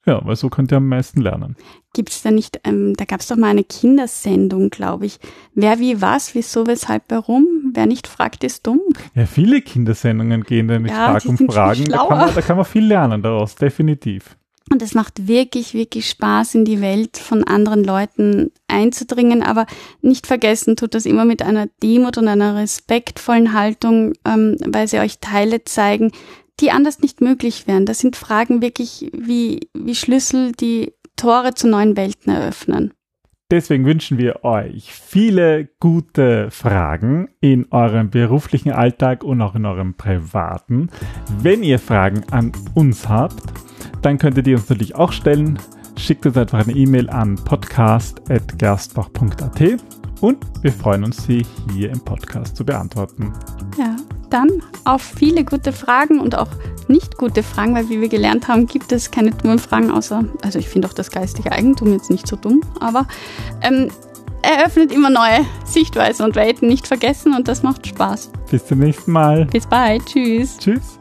Ja, 0.04 0.20
weil 0.24 0.34
so 0.34 0.48
könnt 0.48 0.72
ihr 0.72 0.78
am 0.78 0.88
meisten 0.88 1.20
lernen. 1.20 1.54
Gibt 1.94 2.08
es 2.08 2.22
da 2.22 2.32
nicht, 2.32 2.60
ähm, 2.64 2.94
da 2.96 3.04
gab 3.04 3.20
es 3.20 3.28
doch 3.28 3.36
mal 3.36 3.50
eine 3.50 3.62
Kindersendung, 3.62 4.70
glaube 4.70 5.06
ich. 5.06 5.20
Wer 5.54 5.78
wie 5.78 6.00
was, 6.00 6.34
wieso, 6.34 6.66
weshalb, 6.66 7.04
warum? 7.08 7.46
Wer 7.72 7.86
nicht 7.86 8.08
fragt, 8.08 8.42
ist 8.42 8.66
dumm. 8.66 8.80
Ja, 9.14 9.26
viele 9.26 9.60
Kindersendungen 9.60 10.42
gehen 10.42 10.66
da 10.66 10.78
mit 10.80 10.90
ja, 10.90 11.12
Frag 11.12 11.26
um 11.26 11.36
Fragen. 11.36 11.84
Da 11.84 11.98
kann, 11.98 12.18
man, 12.18 12.34
da 12.34 12.40
kann 12.40 12.56
man 12.56 12.66
viel 12.66 12.86
lernen 12.86 13.22
daraus, 13.22 13.54
definitiv. 13.54 14.36
Und 14.72 14.80
es 14.80 14.94
macht 14.94 15.28
wirklich, 15.28 15.74
wirklich 15.74 16.08
Spaß, 16.08 16.54
in 16.54 16.64
die 16.64 16.80
Welt 16.80 17.18
von 17.18 17.44
anderen 17.44 17.84
Leuten 17.84 18.52
einzudringen. 18.68 19.42
Aber 19.42 19.66
nicht 20.00 20.26
vergessen 20.26 20.76
tut 20.76 20.94
das 20.94 21.04
immer 21.04 21.26
mit 21.26 21.42
einer 21.42 21.66
Demut 21.82 22.16
und 22.16 22.26
einer 22.26 22.56
respektvollen 22.56 23.52
Haltung, 23.52 24.14
ähm, 24.24 24.56
weil 24.64 24.88
sie 24.88 24.98
euch 24.98 25.18
Teile 25.18 25.64
zeigen, 25.64 26.10
die 26.60 26.70
anders 26.70 27.00
nicht 27.00 27.20
möglich 27.20 27.66
wären. 27.66 27.84
Das 27.84 27.98
sind 27.98 28.16
Fragen 28.16 28.62
wirklich 28.62 29.10
wie, 29.12 29.68
wie 29.74 29.94
Schlüssel, 29.94 30.52
die 30.52 30.94
Tore 31.16 31.52
zu 31.52 31.68
neuen 31.68 31.94
Welten 31.98 32.32
eröffnen. 32.32 32.94
Deswegen 33.50 33.84
wünschen 33.84 34.16
wir 34.16 34.42
euch 34.46 34.90
viele 34.94 35.68
gute 35.78 36.50
Fragen 36.50 37.28
in 37.42 37.70
eurem 37.70 38.08
beruflichen 38.08 38.72
Alltag 38.72 39.22
und 39.22 39.42
auch 39.42 39.54
in 39.54 39.66
eurem 39.66 39.92
privaten. 39.92 40.88
Wenn 41.42 41.62
ihr 41.62 41.78
Fragen 41.78 42.24
an 42.30 42.52
uns 42.72 43.10
habt, 43.10 43.42
dann 44.02 44.18
könnt 44.18 44.46
ihr 44.46 44.56
uns 44.56 44.68
natürlich 44.68 44.94
auch 44.94 45.12
stellen. 45.12 45.58
Schickt 45.96 46.26
uns 46.26 46.36
einfach 46.36 46.58
eine 46.58 46.72
E-Mail 46.72 47.08
an 47.10 47.36
podcast.gerstbach.at 47.36 49.62
und 50.20 50.38
wir 50.62 50.72
freuen 50.72 51.04
uns, 51.04 51.24
sie 51.24 51.46
hier 51.72 51.90
im 51.90 52.00
Podcast 52.00 52.56
zu 52.56 52.64
beantworten. 52.64 53.32
Ja, 53.78 53.96
dann 54.30 54.48
auf 54.84 55.02
viele 55.02 55.44
gute 55.44 55.72
Fragen 55.72 56.20
und 56.20 56.36
auch 56.36 56.48
nicht 56.88 57.18
gute 57.18 57.42
Fragen, 57.42 57.74
weil 57.74 57.88
wie 57.88 58.00
wir 58.00 58.08
gelernt 58.08 58.48
haben, 58.48 58.66
gibt 58.66 58.92
es 58.92 59.10
keine 59.10 59.30
dummen 59.30 59.58
Fragen, 59.58 59.90
außer, 59.90 60.24
also 60.42 60.58
ich 60.58 60.68
finde 60.68 60.88
auch 60.88 60.92
das 60.92 61.10
geistige 61.10 61.52
Eigentum 61.52 61.92
jetzt 61.92 62.10
nicht 62.10 62.26
so 62.26 62.36
dumm, 62.36 62.60
aber 62.80 63.06
ähm, 63.60 63.88
eröffnet 64.42 64.92
immer 64.92 65.10
neue 65.10 65.46
Sichtweisen 65.64 66.24
und 66.24 66.34
Welten, 66.34 66.68
nicht 66.68 66.86
vergessen 66.86 67.34
und 67.34 67.48
das 67.48 67.62
macht 67.62 67.86
Spaß. 67.86 68.30
Bis 68.50 68.66
zum 68.66 68.80
nächsten 68.80 69.12
Mal. 69.12 69.46
Bis 69.46 69.66
bald, 69.66 70.04
tschüss. 70.06 70.58
Tschüss. 70.58 70.98